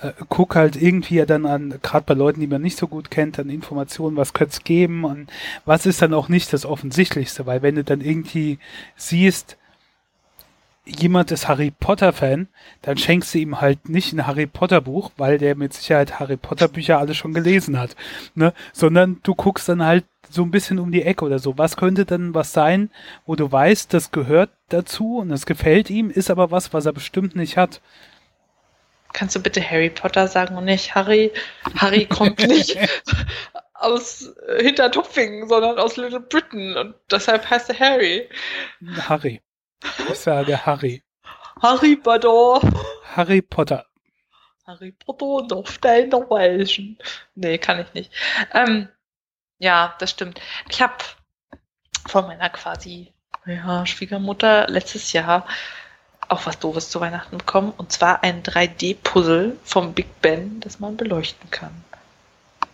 [0.00, 3.10] äh, guck halt irgendwie ja dann an, gerade bei Leuten, die man nicht so gut
[3.10, 5.30] kennt, an Informationen, was könnte es geben und
[5.66, 8.58] was ist dann auch nicht das Offensichtlichste, weil wenn du dann irgendwie
[8.96, 9.58] siehst,
[10.86, 12.48] jemand ist Harry Potter Fan,
[12.82, 16.36] dann schenkst du ihm halt nicht ein Harry Potter Buch, weil der mit Sicherheit Harry
[16.36, 17.96] Potter Bücher alle schon gelesen hat,
[18.34, 21.58] ne, sondern du guckst dann halt so ein bisschen um die Ecke oder so.
[21.58, 22.90] Was könnte denn was sein,
[23.26, 26.92] wo du weißt, das gehört dazu und es gefällt ihm, ist aber was, was er
[26.92, 27.80] bestimmt nicht hat.
[29.12, 31.32] Kannst du bitte Harry Potter sagen und nicht Harry?
[31.76, 32.76] Harry kommt nicht
[33.74, 38.28] aus äh, Hintertupfingen, sondern aus Little Britain und deshalb heißt er Harry.
[39.08, 39.40] Harry.
[39.82, 41.02] Ich sage Harry.
[41.62, 42.60] Harry Potter.
[43.14, 43.86] Harry Potter.
[44.66, 46.98] Harry Potter und der Stein der Weisen.
[47.34, 48.12] Nee, kann ich nicht.
[48.52, 48.88] Ähm,
[49.58, 50.40] ja, das stimmt.
[50.68, 50.96] Ich habe
[52.08, 53.12] von meiner quasi
[53.46, 55.46] ja, Schwiegermutter letztes Jahr
[56.28, 57.72] auch was Doofes zu Weihnachten bekommen.
[57.76, 61.84] Und zwar ein 3D-Puzzle vom Big Ben, das man beleuchten kann.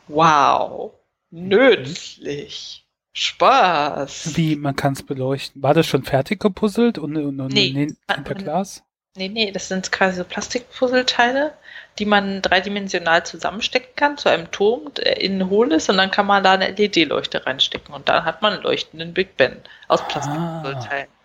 [0.09, 0.95] Wow.
[1.31, 2.82] Nützlich.
[3.13, 4.37] Spaß.
[4.37, 5.63] Wie, man kann es beleuchten.
[5.63, 7.77] War das schon fertig gepuzzelt und, und, und nee, in,
[8.17, 8.83] in der Glas?
[9.15, 11.53] Nee, nee, das sind quasi so Plastikpuzzleteile,
[11.99, 16.27] die man dreidimensional zusammenstecken kann zu einem Turm, der innen hohl ist und dann kann
[16.27, 20.05] man da eine LED-Leuchte reinstecken und dann hat man einen leuchtenden Big Ben aus ah.
[20.05, 21.09] Plastikpuzzleteilen.
[21.09, 21.23] Ah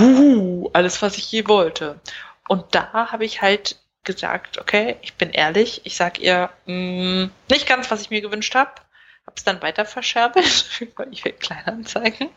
[0.00, 2.00] uh, alles, was ich je wollte.
[2.48, 7.30] Und da habe ich halt gesagt, okay, ich bin ehrlich, ich sag ihr mh, mm,
[7.50, 8.70] nicht ganz, was ich mir gewünscht habe,
[9.26, 12.30] habe es dann weiter verscherbelt über eBay Kleinanzeigen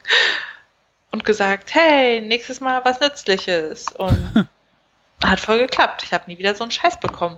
[1.12, 4.48] und gesagt, hey, nächstes Mal was Nützliches und
[5.24, 6.04] hat voll geklappt.
[6.04, 7.38] Ich habe nie wieder so einen Scheiß bekommen.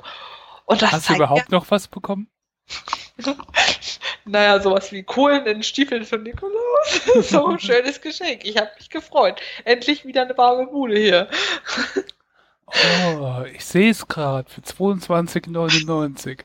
[0.66, 2.28] Und das Hast du überhaupt ja, noch was bekommen?
[4.26, 7.30] naja, sowas wie Kohlen in Stiefeln von Nikolaus.
[7.30, 8.46] so ein schönes Geschenk.
[8.46, 9.42] Ich habe mich gefreut.
[9.66, 11.30] Endlich wieder eine warme Bude hier.
[13.16, 16.42] oh, ich sehe es gerade für 22,99.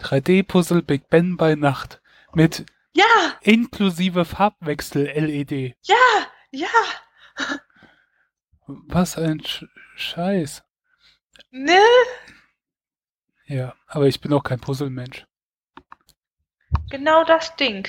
[0.00, 2.00] 3D-Puzzle Big Ben bei Nacht.
[2.34, 3.04] Mit ja!
[3.42, 5.76] inklusive Farbwechsel LED.
[5.82, 5.96] Ja,
[6.50, 6.68] ja.
[8.66, 9.64] Was ein Sch
[9.96, 10.62] Scheiß.
[11.50, 11.80] Ne?
[13.46, 15.26] Ja, aber ich bin auch kein Puzzlemensch.
[16.90, 17.88] Genau das Ding.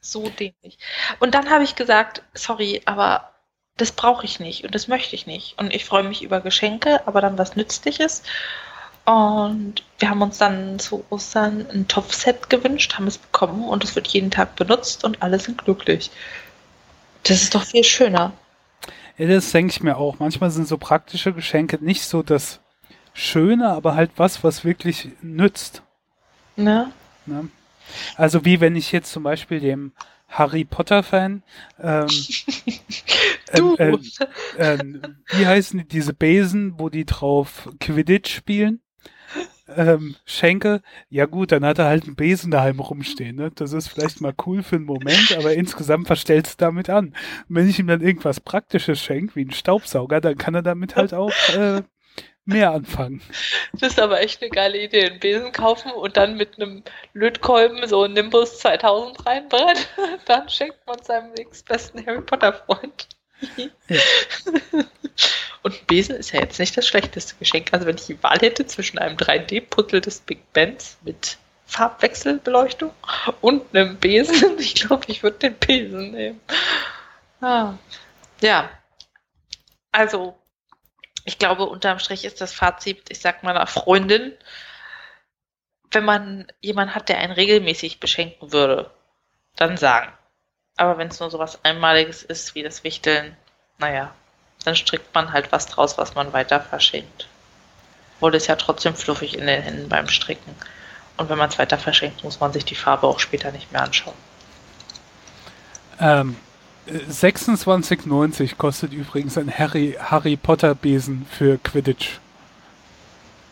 [0.00, 0.78] So dämlich.
[1.18, 3.34] Und dann habe ich gesagt, sorry, aber
[3.76, 5.58] das brauche ich nicht und das möchte ich nicht.
[5.58, 8.22] Und ich freue mich über Geschenke, aber dann was Nützliches.
[9.04, 13.94] Und wir haben uns dann zu Ostern ein Topfset gewünscht, haben es bekommen und es
[13.94, 16.10] wird jeden Tag benutzt und alle sind glücklich.
[17.24, 18.32] Das ist doch viel schöner.
[19.18, 20.18] Ja, das denke ich mir auch.
[20.18, 22.60] Manchmal sind so praktische Geschenke nicht so das
[23.12, 25.82] Schöne, aber halt was, was wirklich nützt.
[26.56, 26.90] Ne?
[27.26, 27.48] Ne?
[28.16, 29.92] Also wie wenn ich jetzt zum Beispiel dem
[30.28, 31.42] Harry Potter-Fan,
[31.80, 32.06] ähm,
[33.54, 33.76] du.
[33.76, 33.96] Äh,
[34.56, 38.80] äh, äh, wie heißen diese Besen, wo die drauf Quidditch spielen?
[39.66, 43.36] Ähm, schenke, ja gut, dann hat er halt einen Besen daheim rumstehen.
[43.36, 43.50] Ne?
[43.54, 47.14] Das ist vielleicht mal cool für einen Moment, aber insgesamt verstellt es damit an.
[47.48, 50.96] Und wenn ich ihm dann irgendwas Praktisches schenke, wie einen Staubsauger, dann kann er damit
[50.96, 51.82] halt auch äh,
[52.44, 53.22] mehr anfangen.
[53.72, 55.06] Das ist aber echt eine geile Idee.
[55.06, 59.82] Einen Besen kaufen und dann mit einem Lötkolben so ein Nimbus 2000 reinbrennen.
[60.26, 63.08] Dann schenkt man seinem nächstbesten Harry Potter Freund.
[65.62, 67.72] Und ein Besen ist ja jetzt nicht das schlechteste Geschenk.
[67.72, 72.92] Also wenn ich die Wahl hätte zwischen einem 3D-Puzzle des Big Bens mit Farbwechselbeleuchtung
[73.40, 76.40] und einem Besen, ich glaube, ich würde den Besen nehmen.
[77.40, 77.74] Ah.
[78.40, 78.70] Ja.
[79.90, 80.36] Also
[81.24, 84.34] ich glaube, unterm Strich ist das Fazit, ich sag meiner Freundin,
[85.90, 88.90] wenn man jemanden hat, der einen regelmäßig beschenken würde,
[89.56, 90.12] dann sagen.
[90.76, 93.36] Aber wenn es nur so was Einmaliges ist, wie das Wichteln,
[93.78, 94.12] naja,
[94.64, 97.28] dann strickt man halt was draus, was man weiter verschenkt.
[98.20, 100.54] Wohl ist ja trotzdem fluffig in den Händen beim Stricken.
[101.16, 103.82] Und wenn man es weiter verschenkt, muss man sich die Farbe auch später nicht mehr
[103.82, 104.14] anschauen.
[106.00, 106.36] Ähm,
[106.88, 112.18] 26,90 kostet übrigens ein Harry, Harry Potter Besen für Quidditch.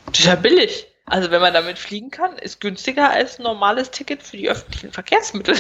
[0.07, 0.87] Das ist ja billig.
[1.07, 4.93] Also wenn man damit fliegen kann, ist günstiger als ein normales Ticket für die öffentlichen
[4.93, 5.57] Verkehrsmittel.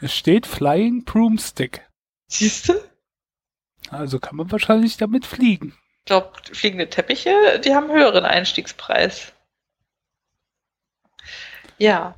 [0.00, 1.86] Es steht Flying Broomstick.
[2.26, 2.74] Siehst du?
[3.90, 5.76] Also kann man wahrscheinlich damit fliegen.
[5.98, 9.32] Ich glaube, fliegende Teppiche, die haben einen höheren Einstiegspreis.
[11.78, 12.14] Ja.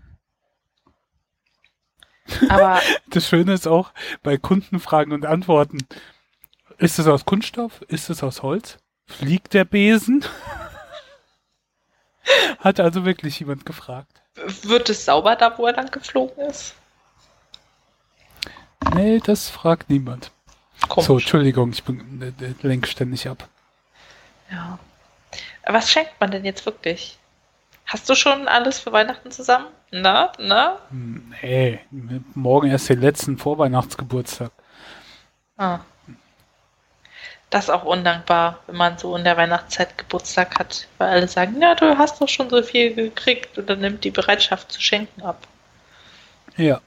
[2.48, 2.80] Aber
[3.10, 5.78] Das Schöne ist auch bei Kundenfragen und Antworten.
[6.78, 7.82] Ist es aus Kunststoff?
[7.88, 8.78] Ist es aus Holz?
[9.06, 10.24] Fliegt der Besen?
[12.58, 14.21] Hat also wirklich jemand gefragt.
[14.62, 16.74] Wird es sauber da, wo er lang geflogen ist?
[18.94, 20.30] Nee, das fragt niemand.
[20.88, 21.06] Komisch.
[21.06, 23.48] So, Entschuldigung, ich bin, äh, äh, lenk ständig ab.
[24.50, 24.78] Ja.
[25.66, 27.18] Was schenkt man denn jetzt wirklich?
[27.86, 29.66] Hast du schon alles für Weihnachten zusammen?
[29.90, 30.78] Na, na?
[30.90, 31.80] Hm, Nee,
[32.34, 34.50] morgen erst den letzten Vorweihnachtsgeburtstag.
[35.56, 35.80] Ah.
[37.52, 41.60] Das ist auch undankbar, wenn man so in der Weihnachtszeit Geburtstag hat, weil alle sagen,
[41.60, 45.20] ja, du hast doch schon so viel gekriegt und dann nimmt die Bereitschaft zu schenken
[45.20, 45.46] ab.
[46.56, 46.80] Ja,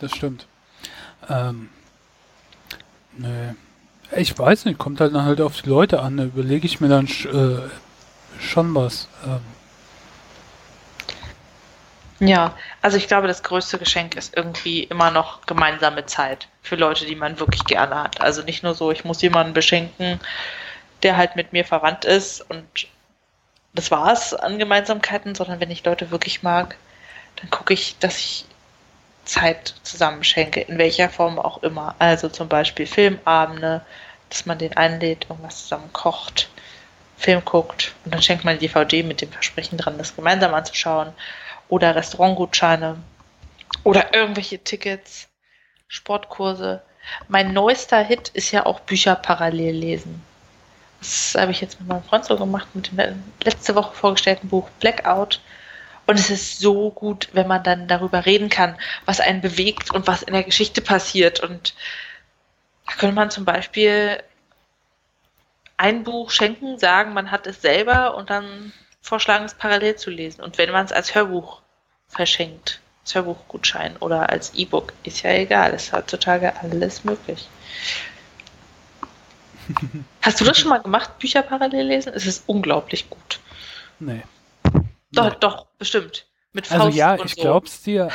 [0.00, 0.46] das stimmt.
[1.30, 1.70] Ähm,
[3.16, 3.54] nee.
[4.14, 6.18] Ich weiß nicht, kommt halt dann halt auf die Leute an.
[6.18, 7.70] Da überlege ich mir dann äh,
[8.38, 9.08] schon was.
[9.24, 9.40] Ähm,
[12.18, 17.06] Ja, also ich glaube, das größte Geschenk ist irgendwie immer noch gemeinsame Zeit für Leute,
[17.06, 18.20] die man wirklich gerne hat.
[18.20, 20.20] Also nicht nur so, ich muss jemanden beschenken,
[21.02, 22.88] der halt mit mir verwandt ist und
[23.74, 26.76] das war's an Gemeinsamkeiten, sondern wenn ich Leute wirklich mag,
[27.36, 28.46] dann gucke ich, dass ich
[29.24, 31.94] Zeit zusammen schenke, in welcher Form auch immer.
[31.98, 33.82] Also zum Beispiel Filmabende,
[34.30, 36.48] dass man den einlädt, irgendwas zusammen kocht,
[37.16, 41.12] Film guckt und dann schenkt man die DVD mit dem Versprechen dran, das gemeinsam anzuschauen
[41.68, 42.96] oder Restaurantgutscheine
[43.84, 45.28] oder irgendwelche Tickets,
[45.88, 46.82] Sportkurse.
[47.28, 50.22] Mein neuester Hit ist ja auch Bücher parallel lesen.
[51.00, 54.68] Das habe ich jetzt mit meinem Freund so gemacht, mit dem letzte Woche vorgestellten Buch
[54.80, 55.40] Blackout.
[56.06, 60.06] Und es ist so gut, wenn man dann darüber reden kann, was einen bewegt und
[60.06, 61.40] was in der Geschichte passiert.
[61.40, 61.74] Und
[62.86, 64.22] da könnte man zum Beispiel
[65.76, 68.72] ein Buch schenken, sagen, man hat es selber und dann
[69.02, 70.42] vorschlagen, es parallel zu lesen.
[70.42, 71.60] Und wenn man es als Hörbuch
[72.08, 72.80] verschenkt,
[73.14, 77.48] Hörbuchgutschein oder als E-Book, ist ja egal, ist heutzutage alles möglich.
[80.22, 82.12] Hast du das schon mal gemacht, Bücher parallel lesen?
[82.14, 83.40] Es ist unglaublich gut.
[83.98, 84.22] nee.
[85.14, 85.36] Doch, Nee.
[85.40, 86.26] doch, bestimmt.
[86.52, 87.42] Mit Also Faust ja, und ich so.
[87.42, 88.08] glaub's dir.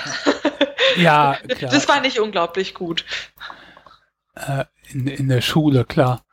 [0.97, 1.71] ja, klar.
[1.71, 3.05] Das war nicht unglaublich gut.
[4.35, 6.23] äh, in, in der Schule, klar.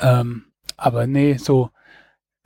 [0.00, 1.70] Ähm, aber nee, so,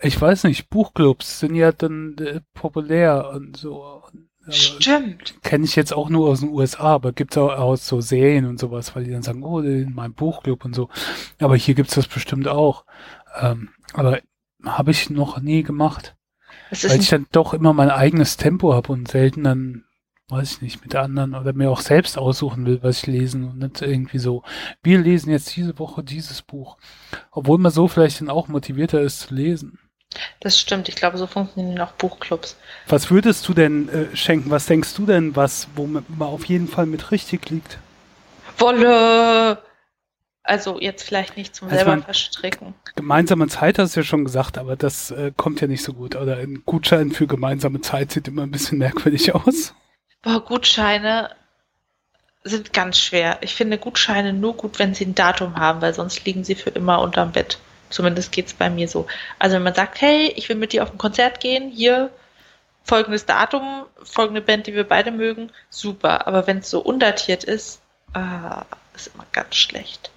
[0.01, 4.05] ich weiß nicht, Buchclubs sind ja dann äh, populär und so.
[4.49, 5.43] Stimmt.
[5.43, 8.59] Kenne ich jetzt auch nur aus den USA, aber gibt's auch aus so Serien und
[8.59, 10.89] sowas, weil die dann sagen, oh, in meinem Buchclub und so.
[11.39, 12.85] Aber hier gibt's das bestimmt auch.
[13.41, 14.21] Ähm, aber
[14.65, 16.17] habe ich noch nie gemacht,
[16.71, 19.85] weil ich dann doch immer mein eigenes Tempo habe und selten dann,
[20.29, 23.59] weiß ich nicht, mit anderen oder mir auch selbst aussuchen will, was ich lesen und
[23.59, 24.43] nicht irgendwie so,
[24.83, 26.77] wir lesen jetzt diese Woche dieses Buch.
[27.31, 29.79] Obwohl man so vielleicht dann auch motivierter ist zu lesen.
[30.41, 30.89] Das stimmt.
[30.89, 32.57] Ich glaube, so funktionieren auch Buchclubs.
[32.89, 34.51] Was würdest du denn äh, schenken?
[34.51, 37.79] Was denkst du denn, was, wo man auf jeden Fall mit richtig liegt?
[38.59, 39.59] Wolle!
[40.43, 42.75] Also jetzt vielleicht nicht zum Also selber verstricken.
[42.95, 46.15] Gemeinsame Zeit hast du ja schon gesagt, aber das äh, kommt ja nicht so gut.
[46.15, 49.75] Oder ein Gutschein für gemeinsame Zeit sieht immer ein bisschen merkwürdig aus.
[50.23, 51.31] Boah, Gutscheine
[52.45, 53.39] sind ganz schwer.
[53.41, 56.71] Ich finde Gutscheine nur gut, wenn sie ein Datum haben, weil sonst liegen sie für
[56.71, 57.59] immer unterm Bett.
[57.91, 59.07] Zumindest geht's bei mir so.
[59.39, 62.11] Also wenn man sagt, hey, ich will mit dir auf ein Konzert gehen, hier
[62.85, 66.27] folgendes Datum, folgende Band, die wir beide mögen, super.
[66.27, 67.81] Aber wenn es so undatiert ist,
[68.15, 70.11] ah, ist immer ganz schlecht.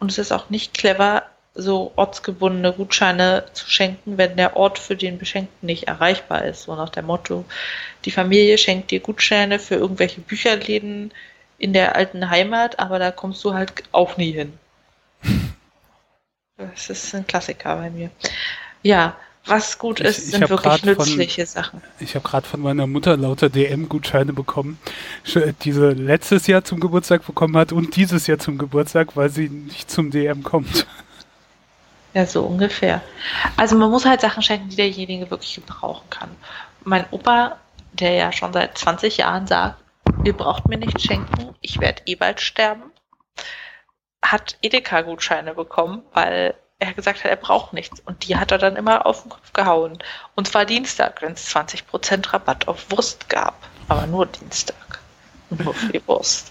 [0.00, 1.22] Und es ist auch nicht clever,
[1.54, 6.64] so ortsgebundene Gutscheine zu schenken, wenn der Ort für den Beschenkten nicht erreichbar ist.
[6.64, 7.44] So nach dem Motto,
[8.04, 11.12] die Familie schenkt dir Gutscheine für irgendwelche Bücherläden
[11.58, 14.58] in der alten Heimat, aber da kommst du halt auch nie hin.
[16.56, 18.10] Das ist ein Klassiker bei mir.
[18.82, 21.82] Ja, was gut Ich- ist, ich sind hab wirklich grad von- nützliche Sachen.
[21.98, 24.78] Ich habe gerade von meiner Mutter lauter DM-Gutscheine bekommen,
[25.62, 29.48] die sie letztes Jahr zum Geburtstag bekommen hat und dieses Jahr zum Geburtstag, weil sie
[29.48, 30.86] nicht zum DM kommt.
[32.14, 33.02] Ja, so ungefähr.
[33.56, 36.30] Also man muss halt Sachen schenken, die derjenige wirklich gebrauchen kann.
[36.84, 37.58] Mein Opa,
[37.92, 39.82] der ja schon seit 20 Jahren sagt,
[40.24, 42.82] ihr braucht mir nichts schenken, ich werde eh bald sterben,
[44.24, 48.00] hat Edeka-Gutscheine bekommen, weil er gesagt hat, er braucht nichts.
[48.00, 49.98] Und die hat er dann immer auf den Kopf gehauen.
[50.34, 53.54] Und zwar Dienstag, wenn es 20% Rabatt auf Wurst gab.
[53.88, 55.00] Aber nur Dienstag.
[55.50, 56.50] Nur für die Wurst.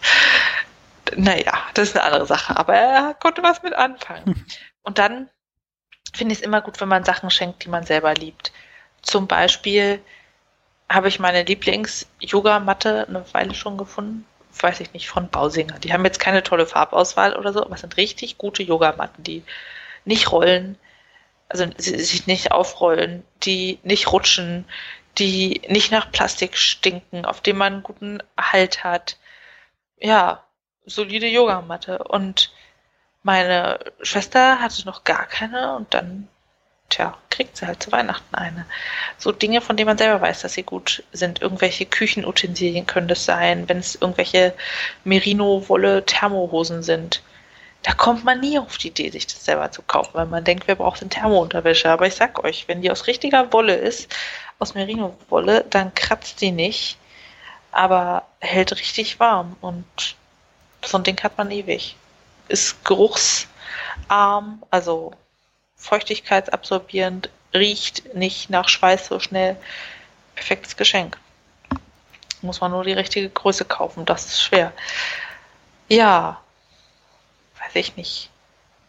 [1.15, 2.55] Naja, das ist eine andere Sache.
[2.55, 4.45] Aber er konnte was mit anfangen.
[4.83, 5.29] Und dann
[6.13, 8.51] finde ich es immer gut, wenn man Sachen schenkt, die man selber liebt.
[9.01, 9.99] Zum Beispiel
[10.89, 14.25] habe ich meine Lieblings-Yoga-Matte eine Weile schon gefunden,
[14.61, 15.79] weiß ich nicht, von Bausinger.
[15.79, 19.43] Die haben jetzt keine tolle Farbauswahl oder so, aber es sind richtig gute Yogamatten, die
[20.05, 20.77] nicht rollen,
[21.49, 24.65] also sich nicht aufrollen, die nicht rutschen,
[25.17, 29.17] die nicht nach Plastik stinken, auf dem man einen guten Halt hat.
[29.99, 30.43] Ja,
[30.85, 31.99] solide Yogamatte.
[31.99, 32.51] Und
[33.21, 36.27] meine Schwester hatte noch gar keine und dann,
[36.89, 38.65] tja, kriegt sie halt zu Weihnachten eine.
[39.17, 41.41] So Dinge, von denen man selber weiß, dass sie gut sind.
[41.41, 44.53] Irgendwelche Küchenutensilien können das sein, wenn es irgendwelche
[45.03, 47.23] Merino-Wolle-Thermohosen sind.
[47.81, 50.67] Da kommt man nie auf die Idee, sich das selber zu kaufen, weil man denkt,
[50.67, 51.89] wer braucht denn Thermounterwäsche?
[51.89, 54.13] Aber ich sag euch, wenn die aus richtiger Wolle ist,
[54.59, 56.97] aus Merino-Wolle, dann kratzt die nicht,
[57.71, 60.15] aber hält richtig warm und
[60.85, 61.95] so ein Ding hat man ewig.
[62.47, 65.13] Ist geruchsarm, also
[65.83, 69.57] feuchtigkeitsabsorbierend, riecht nicht nach Schweiß so schnell.
[70.33, 71.19] Perfektes Geschenk.
[72.41, 74.71] Muss man nur die richtige Größe kaufen, das ist schwer.
[75.89, 76.41] Ja,
[77.61, 78.29] weiß ich nicht.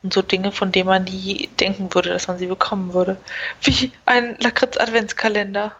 [0.02, 3.16] Und so Dinge, von denen man nie denken würde, dass man sie bekommen würde.
[3.62, 5.72] Wie ein Lakritz-Adventskalender.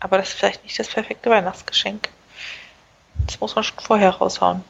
[0.00, 2.08] Aber das ist vielleicht nicht das perfekte Weihnachtsgeschenk.
[3.26, 4.62] Das muss man schon vorher raushauen.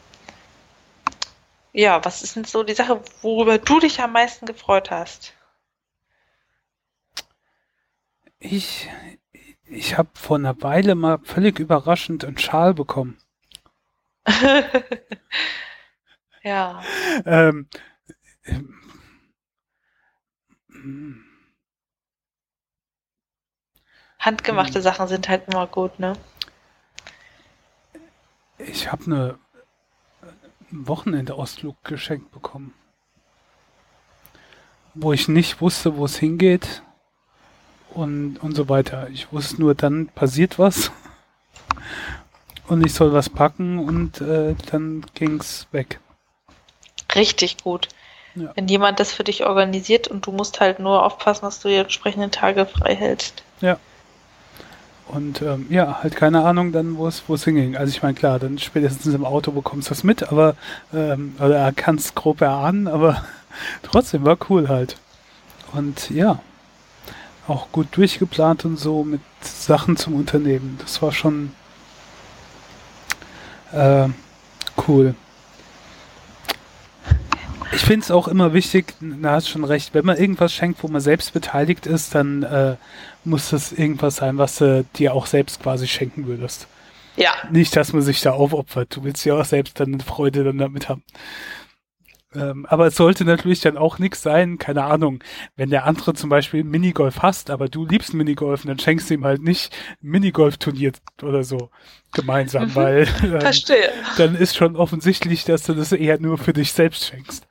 [1.72, 5.32] Ja, was ist denn so die Sache, worüber du dich am meisten gefreut hast?
[8.38, 8.88] Ich,
[9.64, 13.16] ich habe vor einer Weile mal völlig überraschend einen Schal bekommen.
[16.42, 16.82] ja.
[17.24, 17.68] Ähm,
[24.18, 24.82] Handgemachte hm.
[24.82, 26.12] Sachen sind halt immer gut, ne?
[28.58, 29.38] Ich habe eine
[30.70, 32.74] Wochenendausflug geschenkt bekommen,
[34.94, 36.82] wo ich nicht wusste, wo es hingeht
[37.96, 39.08] und, und so weiter.
[39.12, 40.90] Ich wusste nur, dann passiert was
[42.68, 46.00] und ich soll was packen und äh, dann ging's weg.
[47.14, 47.88] Richtig gut.
[48.34, 48.52] Ja.
[48.54, 51.76] Wenn jemand das für dich organisiert und du musst halt nur aufpassen, dass du die
[51.76, 53.42] entsprechenden Tage frei hältst.
[53.62, 53.78] Ja.
[55.08, 57.76] Und ähm, ja, halt keine Ahnung dann, wo es wo es hinging.
[57.76, 60.56] Also ich meine, klar, dann spätestens im Auto bekommst du das mit, aber
[60.92, 63.24] ähm, oder kannst grob erahnen, aber
[63.82, 64.96] trotzdem war cool halt.
[65.72, 66.40] Und ja,
[67.48, 70.78] auch gut durchgeplant und so mit Sachen zum Unternehmen.
[70.80, 71.52] Das war schon
[73.72, 74.08] äh,
[74.88, 75.14] cool.
[77.72, 80.88] Ich finde es auch immer wichtig, da hast schon recht, wenn man irgendwas schenkt, wo
[80.88, 82.76] man selbst beteiligt ist, dann äh,
[83.24, 86.68] muss das irgendwas sein, was du dir auch selbst quasi schenken würdest.
[87.16, 87.32] Ja.
[87.50, 88.94] Nicht, dass man sich da aufopfert.
[88.94, 91.02] Du willst ja auch selbst dann eine Freude dann damit haben.
[92.36, 95.22] Ähm, aber es sollte natürlich dann auch nichts sein, keine Ahnung,
[95.56, 99.24] wenn der andere zum Beispiel Minigolf hasst, aber du liebst Minigolf, dann schenkst du ihm
[99.24, 101.70] halt nicht Minigolf-Turnier oder so
[102.12, 102.74] gemeinsam, mhm.
[102.74, 103.90] weil ähm, Verstehe.
[104.18, 107.46] dann ist schon offensichtlich, dass du das eher nur für dich selbst schenkst.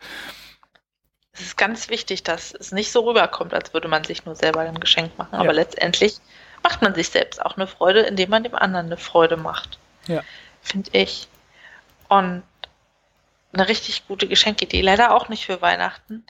[1.34, 4.62] Es ist ganz wichtig, dass es nicht so rüberkommt, als würde man sich nur selber
[4.62, 5.52] ein Geschenk machen, aber ja.
[5.54, 6.20] letztendlich
[6.64, 9.78] macht man sich selbst auch eine Freude, indem man dem anderen eine Freude macht.
[10.08, 10.22] Ja.
[10.62, 11.28] Finde ich.
[12.08, 12.44] Und
[13.56, 16.26] eine richtig gute Geschenkidee, leider auch nicht für Weihnachten,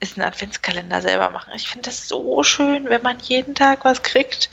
[0.00, 1.52] ist ein Adventskalender selber machen.
[1.54, 4.50] Ich finde das so schön, wenn man jeden Tag was kriegt,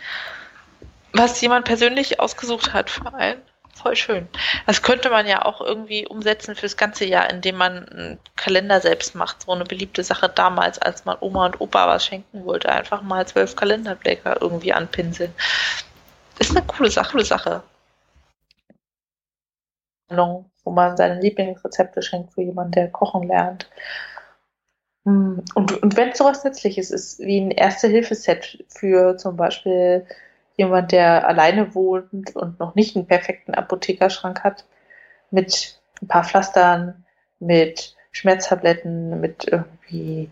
[1.14, 3.41] was jemand persönlich ausgesucht hat für einen.
[3.74, 4.28] Voll schön.
[4.66, 9.16] Das könnte man ja auch irgendwie umsetzen fürs ganze Jahr, indem man einen Kalender selbst
[9.16, 9.43] macht.
[9.43, 12.70] So eine beliebte Sache damals, als man Oma und Opa was schenken wollte.
[12.70, 15.34] Einfach mal zwölf Kalenderblätter irgendwie anpinseln.
[16.39, 17.12] Ist eine coole Sache.
[17.12, 17.64] Coole Sache
[20.66, 23.70] wo man seine Lieblingsrezepte schenkt für jemanden, der kochen lernt.
[25.05, 30.05] Hm, und, und wenn es sowas Nützliches ist, wie ein Erste-Hilfe-Set für zum Beispiel
[30.57, 34.66] jemand, der alleine wohnt und noch nicht einen perfekten Apothekerschrank hat,
[35.32, 37.05] mit ein paar Pflastern,
[37.39, 40.32] mit Schmerztabletten, mit irgendwie,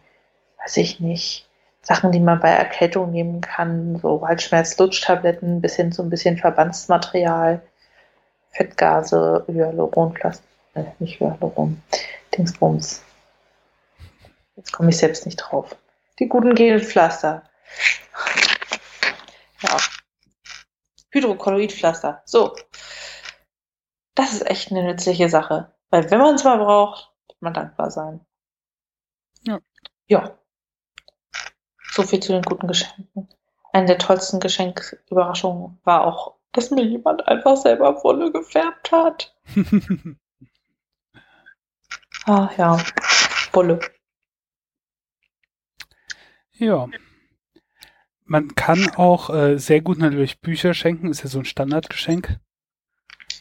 [0.61, 1.47] weiß ich nicht,
[1.81, 6.38] Sachen, die man bei Erkältung nehmen kann, so halt Schmerzlutschtabletten bis hin zu ein bisschen
[6.38, 7.61] Verbandsmaterial.
[8.54, 11.82] Fettgase, Hyaluronplastik, äh, nicht Hyaluron,
[12.36, 13.04] Dingsbums.
[14.56, 15.76] Jetzt komme ich selbst nicht drauf.
[16.20, 17.43] Die guten Gelpflaster.
[19.62, 19.78] Ja.
[21.10, 22.22] Hydrokolloidpflaster.
[22.26, 22.56] So.
[24.16, 25.74] Das ist echt eine nützliche Sache.
[25.89, 28.26] Weil wenn man es mal braucht, wird man dankbar sein.
[29.41, 29.60] Ja.
[30.08, 30.38] Ja.
[31.91, 33.30] So viel zu den guten Geschenken.
[33.72, 39.36] Eine der tollsten Geschenküberraschungen war auch dass mir jemand einfach selber Wolle gefärbt hat.
[42.26, 42.78] ah ja,
[43.51, 43.80] Wolle.
[46.54, 46.88] Ja.
[48.26, 52.39] Man kann auch äh, sehr gut natürlich Bücher schenken, ist ja so ein Standardgeschenk.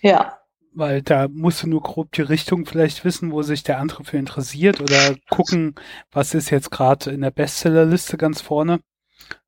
[0.00, 0.38] Ja.
[0.74, 4.16] weil da musst du nur grob die Richtung vielleicht wissen, wo sich der andere für
[4.16, 5.76] interessiert oder gucken,
[6.10, 8.80] was ist jetzt gerade in der Bestsellerliste ganz vorne.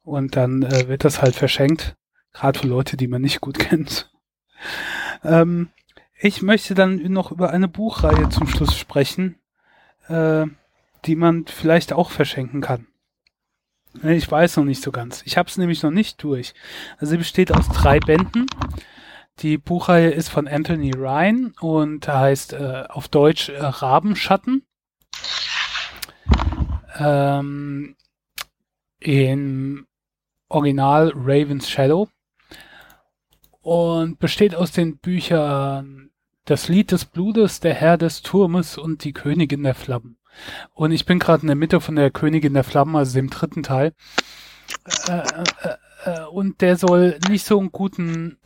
[0.03, 1.97] Und dann äh, wird das halt verschenkt,
[2.35, 4.11] gerade für Leute, die man nicht gut kennt.
[5.23, 5.71] Ähm,
[6.19, 9.37] ich möchte dann noch über eine Buchreihe zum Schluss sprechen,
[10.09, 10.47] äh,
[11.07, 12.87] die man vielleicht auch verschenken kann.
[14.03, 15.23] Ich weiß noch nicht so ganz.
[15.25, 16.53] Ich habe es nämlich noch nicht durch.
[16.99, 18.47] Also sie besteht aus drei Bänden.
[19.41, 24.65] Die Buchreihe ist von Anthony Ryan und heißt äh, auf Deutsch äh, Rabenschatten.
[26.97, 27.97] Ähm,
[29.01, 29.87] Im
[30.49, 32.09] Original Raven's Shadow.
[33.65, 36.11] Und besteht aus den Büchern
[36.45, 40.19] Das Lied des Blutes, Der Herr des Turmes und Die Königin der Flammen.
[40.75, 43.63] Und ich bin gerade in der Mitte von der Königin der Flammen, also dem dritten
[43.63, 43.95] Teil.
[45.09, 45.23] Äh,
[45.63, 48.39] äh, äh, und der soll nicht so einen guten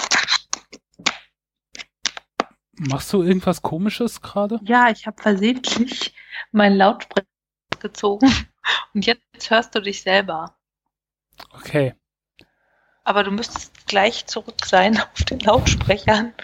[2.79, 4.61] Machst du irgendwas Komisches gerade?
[4.62, 6.14] Ja, ich habe versehentlich
[6.53, 7.27] meinen Lautsprecher
[7.81, 8.33] gezogen
[8.95, 10.57] und jetzt hörst du dich selber.
[11.51, 11.95] Okay.
[13.09, 16.35] Aber du müsstest gleich zurück sein auf den Lautsprechern.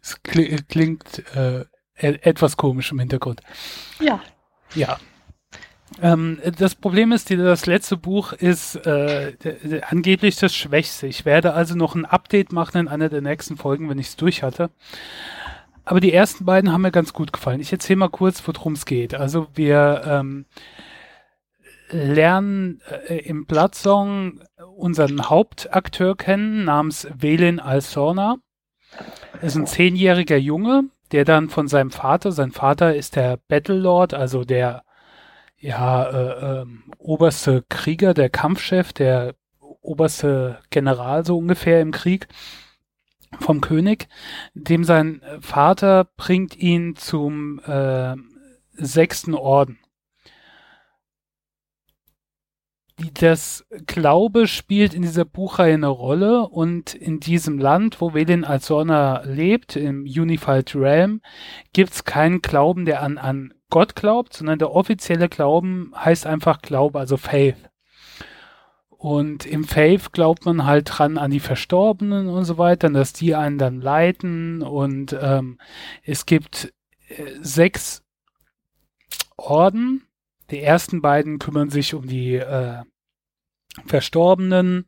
[0.00, 1.62] Es klingt äh,
[1.96, 3.40] e-, etwas komisch im Hintergrund.
[3.98, 4.20] Ja.
[4.76, 5.00] Ja.
[6.00, 9.32] Ähm, das Problem ist, das letzte Buch ist äh,
[9.88, 11.08] angeblich das Schwächste.
[11.08, 14.16] Ich werde also noch ein Update machen in einer der nächsten Folgen, wenn ich es
[14.16, 14.70] durch hatte.
[15.84, 17.58] Aber die ersten beiden haben mir ganz gut gefallen.
[17.58, 19.12] Ich erzähle mal kurz, worum es geht.
[19.14, 20.46] Also wir ähm,
[21.90, 24.40] lernen äh, im Blood-Song
[24.76, 28.36] unseren Hauptakteur kennen, namens Velin Alsorna.
[29.40, 33.78] Er ist ein zehnjähriger Junge, der dann von seinem Vater, sein Vater ist der Battle
[33.78, 34.84] Lord, also der
[35.58, 36.66] ja, äh, äh,
[36.98, 39.34] oberste Krieger, der Kampfchef, der
[39.80, 42.28] oberste General so ungefähr im Krieg
[43.40, 44.08] vom König,
[44.54, 48.14] dem sein Vater bringt ihn zum äh,
[48.72, 49.78] sechsten Orden.
[53.14, 59.22] Das Glaube spielt in dieser Buchreihe eine Rolle und in diesem Land, wo Velin Alzorna
[59.24, 61.20] lebt, im Unified Realm,
[61.72, 66.60] gibt es keinen Glauben, der an, an Gott glaubt, sondern der offizielle Glauben heißt einfach
[66.60, 67.70] Glaube, also Faith.
[68.88, 73.36] Und im Faith glaubt man halt dran an die Verstorbenen und so weiter, dass die
[73.36, 74.60] einen dann leiten.
[74.60, 75.60] Und ähm,
[76.02, 76.72] es gibt
[77.08, 78.02] äh, sechs
[79.36, 80.07] Orden.
[80.50, 82.82] Die ersten beiden kümmern sich um die äh,
[83.86, 84.86] Verstorbenen.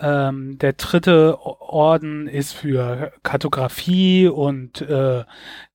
[0.00, 5.24] Ähm, der dritte Orden ist für Kartografie und äh,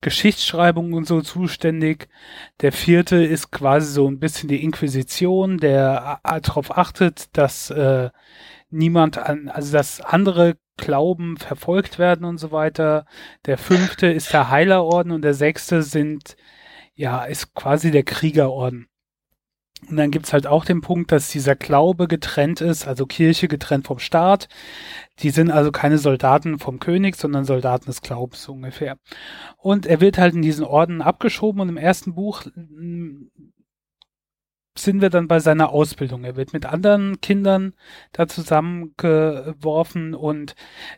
[0.00, 2.08] Geschichtsschreibung und so zuständig.
[2.60, 8.10] Der vierte ist quasi so ein bisschen die Inquisition, der darauf achtet, dass äh,
[8.70, 13.06] niemand an, also dass andere Glauben verfolgt werden und so weiter.
[13.46, 16.36] Der fünfte ist der Heilerorden und der sechste sind,
[16.94, 18.89] ja, ist quasi der Kriegerorden.
[19.88, 23.86] Und dann gibt's halt auch den Punkt, dass dieser Glaube getrennt ist, also Kirche getrennt
[23.86, 24.48] vom Staat.
[25.20, 28.98] Die sind also keine Soldaten vom König, sondern Soldaten des Glaubens so ungefähr.
[29.56, 32.44] Und er wird halt in diesen Orden abgeschoben und im ersten Buch
[34.76, 36.24] sind wir dann bei seiner Ausbildung.
[36.24, 37.74] Er wird mit anderen Kindern
[38.12, 40.54] da zusammengeworfen und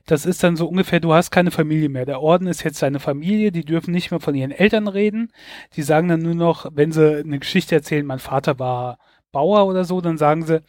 [0.07, 2.05] das ist dann so ungefähr, du hast keine Familie mehr.
[2.05, 5.33] Der Orden ist jetzt seine Familie, die dürfen nicht mehr von ihren Eltern reden.
[5.75, 8.99] Die sagen dann nur noch, wenn sie eine Geschichte erzählen, mein Vater war
[9.33, 10.62] Bauer oder so, dann sagen sie,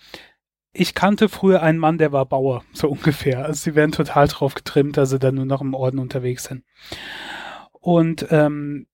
[0.71, 3.45] ich kannte früher einen Mann, der war Bauer, so ungefähr.
[3.45, 6.63] Also sie werden total drauf getrimmt, dass sie dann nur noch im Orden unterwegs sind.
[7.71, 8.87] Und ähm,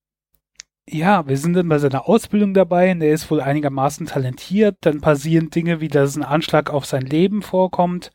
[0.91, 4.77] ja, wir sind dann bei seiner Ausbildung dabei und er ist wohl einigermaßen talentiert.
[4.81, 8.11] Dann passieren Dinge, wie dass ein Anschlag auf sein Leben vorkommt.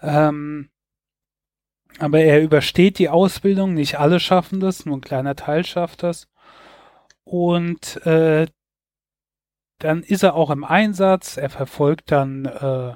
[0.00, 0.70] Ähm,
[1.98, 6.28] aber er übersteht die Ausbildung, nicht alle schaffen das, nur ein kleiner Teil schafft das.
[7.24, 8.46] Und äh,
[9.78, 12.94] dann ist er auch im Einsatz, er verfolgt dann äh,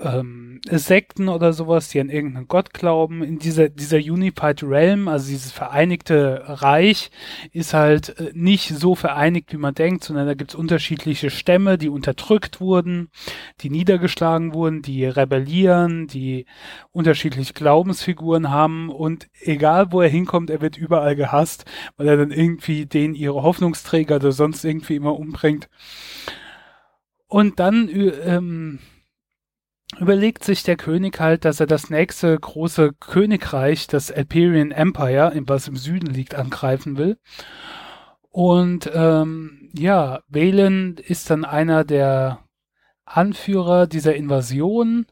[0.00, 3.22] ähm, Sekten oder sowas, die an irgendeinen Gott glauben.
[3.22, 7.10] In dieser, dieser Unified Realm, also dieses vereinigte Reich,
[7.52, 11.78] ist halt äh, nicht so vereinigt, wie man denkt, sondern da gibt es unterschiedliche Stämme,
[11.78, 13.10] die unterdrückt wurden,
[13.60, 16.46] die niedergeschlagen wurden, die rebellieren, die
[16.92, 21.64] unterschiedliche Glaubensfiguren haben und egal wo er hinkommt, er wird überall gehasst,
[21.96, 25.68] weil er dann irgendwie den ihre Hoffnungsträger oder sonst irgendwie immer umbringt.
[27.26, 27.88] Und dann
[28.24, 28.80] ähm,
[29.98, 35.68] überlegt sich der König halt, dass er das nächste große Königreich, das Alperian Empire, was
[35.68, 37.18] im Süden liegt, angreifen will.
[38.30, 42.44] Und ähm, ja, Valen ist dann einer der
[43.04, 45.06] Anführer dieser Invasion.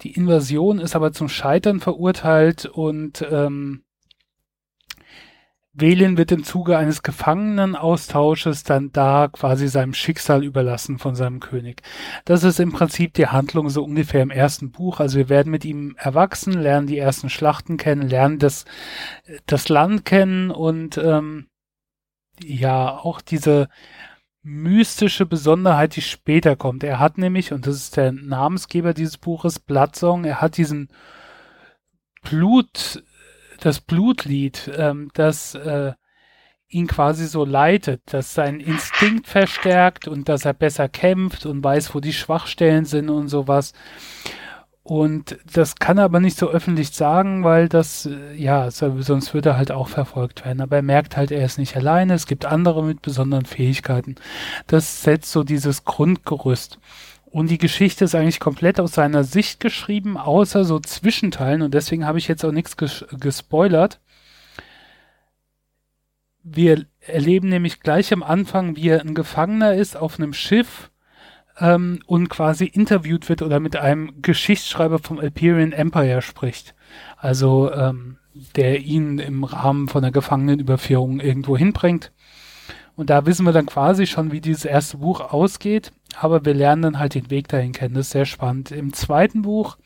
[0.00, 3.82] Die Invasion ist aber zum Scheitern verurteilt und ähm,
[5.78, 11.82] Velin wird im Zuge eines Gefangenenaustausches dann da quasi seinem Schicksal überlassen von seinem König.
[12.24, 15.00] Das ist im Prinzip die Handlung so ungefähr im ersten Buch.
[15.00, 18.64] Also wir werden mit ihm erwachsen, lernen die ersten Schlachten kennen, lernen das,
[19.44, 21.46] das Land kennen und ähm,
[22.42, 23.68] ja, auch diese
[24.42, 26.84] mystische Besonderheit, die später kommt.
[26.84, 30.88] Er hat nämlich, und das ist der Namensgeber dieses Buches, Bloodsong, er hat diesen
[32.22, 33.02] Blut
[33.60, 35.92] das Blutlied, ähm, das äh,
[36.68, 41.94] ihn quasi so leitet, dass sein Instinkt verstärkt und dass er besser kämpft und weiß,
[41.94, 43.72] wo die Schwachstellen sind und sowas.
[44.82, 49.50] Und das kann er aber nicht so öffentlich sagen, weil das, äh, ja, sonst würde
[49.50, 50.60] er halt auch verfolgt werden.
[50.60, 54.14] Aber er merkt halt, er ist nicht alleine, es gibt andere mit besonderen Fähigkeiten.
[54.68, 56.78] Das setzt so dieses Grundgerüst.
[57.26, 61.62] Und die Geschichte ist eigentlich komplett aus seiner Sicht geschrieben, außer so Zwischenteilen.
[61.62, 64.00] Und deswegen habe ich jetzt auch nichts ges gespoilert.
[66.42, 70.90] Wir erleben nämlich gleich am Anfang, wie er ein Gefangener ist auf einem Schiff
[71.58, 76.76] ähm, und quasi interviewt wird oder mit einem Geschichtsschreiber vom Alperian Empire spricht.
[77.16, 78.18] Also ähm,
[78.54, 82.12] der ihn im Rahmen von der Gefangenenüberführung irgendwo hinbringt.
[82.94, 86.82] Und da wissen wir dann quasi schon, wie dieses erste Buch ausgeht aber wir lernen
[86.82, 87.94] dann halt den Weg dahin kennen.
[87.94, 88.70] Das ist sehr spannend.
[88.70, 89.76] Im zweiten Buch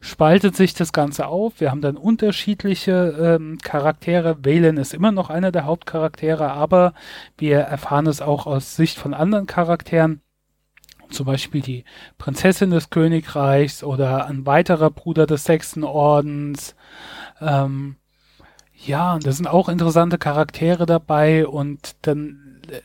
[0.00, 1.60] spaltet sich das Ganze auf.
[1.60, 4.44] Wir haben dann unterschiedliche ähm, Charaktere.
[4.44, 6.92] Valen ist immer noch einer der Hauptcharaktere, aber
[7.38, 10.20] wir erfahren es auch aus Sicht von anderen Charakteren.
[11.10, 11.84] Zum Beispiel die
[12.18, 16.74] Prinzessin des Königreichs oder ein weiterer Bruder des Sechsten Ordens.
[17.40, 17.96] Ähm,
[18.74, 22.80] ja, da sind auch interessante Charaktere dabei und dann äh,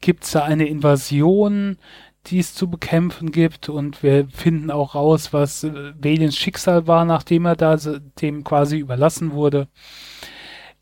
[0.00, 1.78] gibt es da eine Invasion,
[2.26, 7.04] die es zu bekämpfen gibt und wir finden auch raus, was äh, Valians Schicksal war,
[7.04, 7.76] nachdem er da
[8.20, 9.68] dem quasi überlassen wurde.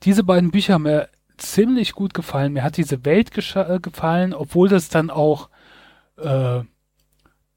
[0.02, 2.52] Diese beiden Bücher haben mir ziemlich gut gefallen.
[2.52, 5.50] Mir hat diese Welt äh, gefallen, obwohl das dann auch
[6.16, 6.60] äh,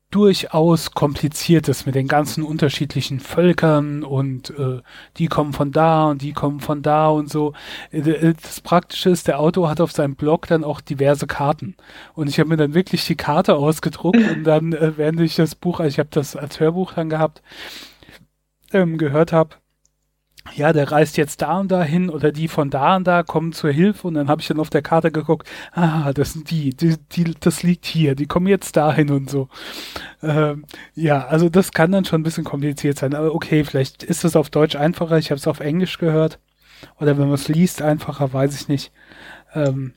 [0.10, 4.82] durchaus kompliziert ist mit den ganzen unterschiedlichen Völkern und äh,
[5.18, 7.54] die kommen von da und die kommen von da und so.
[7.92, 11.76] Äh, äh, das Praktische ist, der Autor hat auf seinem Blog dann auch diverse Karten
[12.14, 15.56] und ich habe mir dann wirklich die Karte ausgedruckt und dann, äh, während ich das
[15.56, 17.42] Buch, also ich habe das als Hörbuch dann gehabt,
[18.72, 19.56] ähm, gehört habe,
[20.56, 23.54] ja, der reist jetzt da und da hin oder die von da und da kommen
[23.54, 26.76] zur Hilfe und dann habe ich dann auf der Karte geguckt, ah, das sind die,
[26.76, 29.50] die, die das liegt hier, die kommen jetzt dahin und so.
[30.22, 34.26] Ähm, ja, also das kann dann schon ein bisschen kompliziert sein, aber okay, vielleicht ist
[34.26, 36.40] es auf Deutsch einfacher, ich habe es auf Englisch gehört
[37.00, 38.92] oder wenn man es liest einfacher, weiß ich nicht.
[39.54, 39.94] Ähm,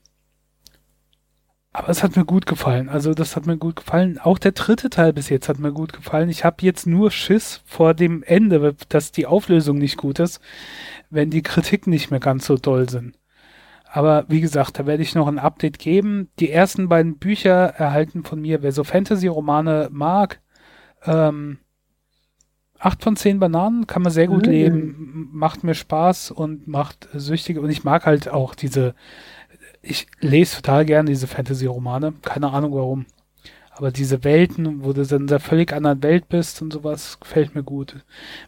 [1.73, 2.89] aber es hat mir gut gefallen.
[2.89, 4.19] Also das hat mir gut gefallen.
[4.19, 6.29] Auch der dritte Teil bis jetzt hat mir gut gefallen.
[6.29, 10.41] Ich habe jetzt nur Schiss vor dem Ende, dass die Auflösung nicht gut ist,
[11.11, 13.17] wenn die Kritiken nicht mehr ganz so doll sind.
[13.93, 16.29] Aber wie gesagt, da werde ich noch ein Update geben.
[16.39, 20.41] Die ersten beiden Bücher erhalten von mir, wer so Fantasy-Romane mag,
[21.05, 21.59] ähm,
[22.79, 24.53] acht von zehn Bananen kann man sehr gut mhm.
[24.53, 27.61] leben, macht mir Spaß und macht süchtige.
[27.61, 28.95] Und ich mag halt auch diese
[29.83, 32.15] ich lese total gerne diese Fantasy-Romane.
[32.23, 33.07] Keine Ahnung warum.
[33.71, 37.55] Aber diese Welten, wo du dann in einer völlig anderen Welt bist und sowas, gefällt
[37.55, 37.97] mir gut.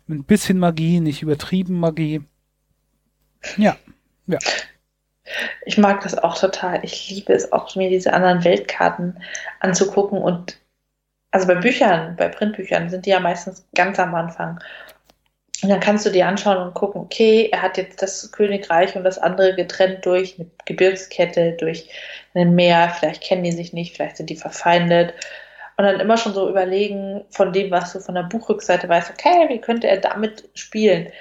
[0.07, 2.23] Mit ein bisschen Magie, nicht übertrieben Magie.
[3.57, 3.77] Ja,
[4.27, 4.39] ja.
[5.65, 6.85] Ich mag das auch total.
[6.85, 9.23] Ich liebe es auch, mir diese anderen Weltkarten
[9.61, 10.59] anzugucken und
[11.31, 14.61] also bei Büchern, bei Printbüchern sind die ja meistens ganz am Anfang.
[15.63, 19.05] Und dann kannst du dir anschauen und gucken, okay, er hat jetzt das Königreich und
[19.05, 21.89] das andere getrennt durch eine Gebirgskette, durch
[22.35, 25.15] ein Meer, vielleicht kennen die sich nicht, vielleicht sind die verfeindet.
[25.77, 29.49] Und dann immer schon so überlegen, von dem, was du von der Buchrückseite weißt, okay,
[29.49, 31.13] wie könnte er damit spielen?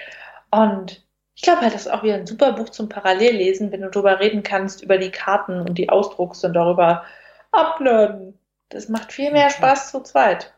[0.49, 3.89] Und ich glaube halt, das ist auch wieder ein super Buch zum Parallellesen, wenn du
[3.89, 7.05] darüber reden kannst, über die Karten und die Ausdrucks und darüber
[7.51, 8.37] abnörden.
[8.69, 10.53] Das macht viel mehr Spaß zu zweit.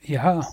[0.00, 0.46] Ja,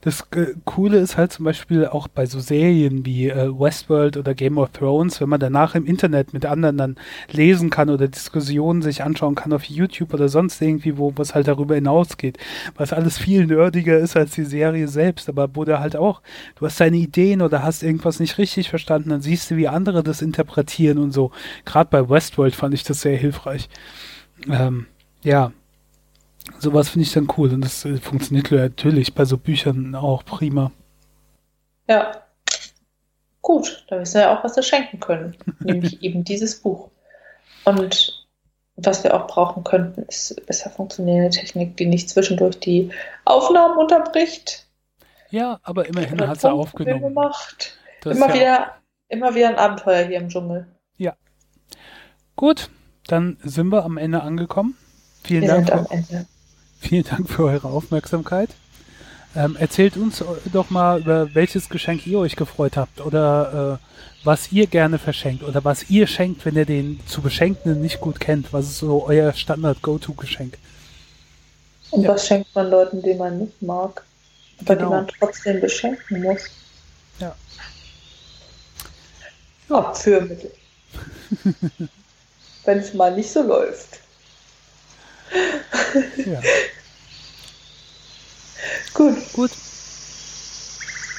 [0.00, 4.34] das äh, Coole ist halt zum Beispiel auch bei so Serien wie äh, Westworld oder
[4.34, 6.96] Game of Thrones, wenn man danach im Internet mit anderen dann
[7.30, 11.48] lesen kann oder Diskussionen sich anschauen kann auf YouTube oder sonst irgendwie, wo was halt
[11.48, 12.38] darüber hinausgeht,
[12.76, 16.22] was alles viel nerdiger ist als die Serie selbst, aber wo du halt auch,
[16.56, 20.02] du hast deine Ideen oder hast irgendwas nicht richtig verstanden, dann siehst du, wie andere
[20.02, 21.30] das interpretieren und so.
[21.64, 23.68] Gerade bei Westworld fand ich das sehr hilfreich.
[24.50, 24.86] Ähm,
[25.22, 25.52] ja,
[26.58, 30.72] sowas finde ich dann cool und das äh, funktioniert natürlich bei so Büchern auch prima.
[31.88, 32.12] Ja.
[33.42, 35.36] Gut, da wissen wir ja auch, was wir schenken können.
[35.60, 36.90] nämlich eben dieses Buch.
[37.64, 38.26] Und
[38.76, 42.90] was wir auch brauchen könnten, ist besser funktionierende Technik, die nicht zwischendurch die
[43.24, 44.66] Aufnahmen unterbricht.
[45.30, 47.02] Ja, aber immerhin hat sie aufgenommen.
[47.02, 47.76] Gemacht.
[48.02, 48.74] Das Immer ja wieder,
[49.08, 50.66] immer wieder ein Abenteuer hier im Dschungel.
[52.36, 52.68] Gut,
[53.06, 54.76] dann sind wir am Ende angekommen.
[55.22, 56.26] Vielen Wir Dank, sind am Ende.
[56.84, 58.50] Vielen Dank für eure Aufmerksamkeit.
[59.36, 60.22] Ähm, erzählt uns
[60.52, 65.42] doch mal, über welches Geschenk ihr euch gefreut habt oder äh, was ihr gerne verschenkt
[65.42, 68.52] oder was ihr schenkt, wenn ihr den zu Beschenkenden nicht gut kennt.
[68.52, 70.56] Was ist so euer Standard-Go-To-Geschenk?
[71.90, 72.10] Und Ja.
[72.10, 74.04] was schenkt man Leuten, die man nicht mag,
[74.60, 74.88] aber Genau.
[74.88, 76.42] die man trotzdem beschenken muss?
[77.18, 77.34] Ja.
[79.68, 80.52] Abführmittel.
[82.64, 84.00] Wenn es mal nicht so läuft.
[86.26, 86.40] Ja,
[88.92, 89.50] Gut, gut.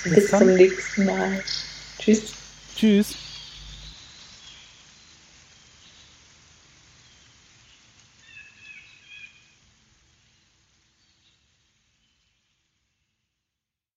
[0.06, 0.39] bis dann.
[0.39, 1.43] zum nächsten Mal.
[1.99, 2.34] Tschüss.
[2.76, 3.16] Tschüss.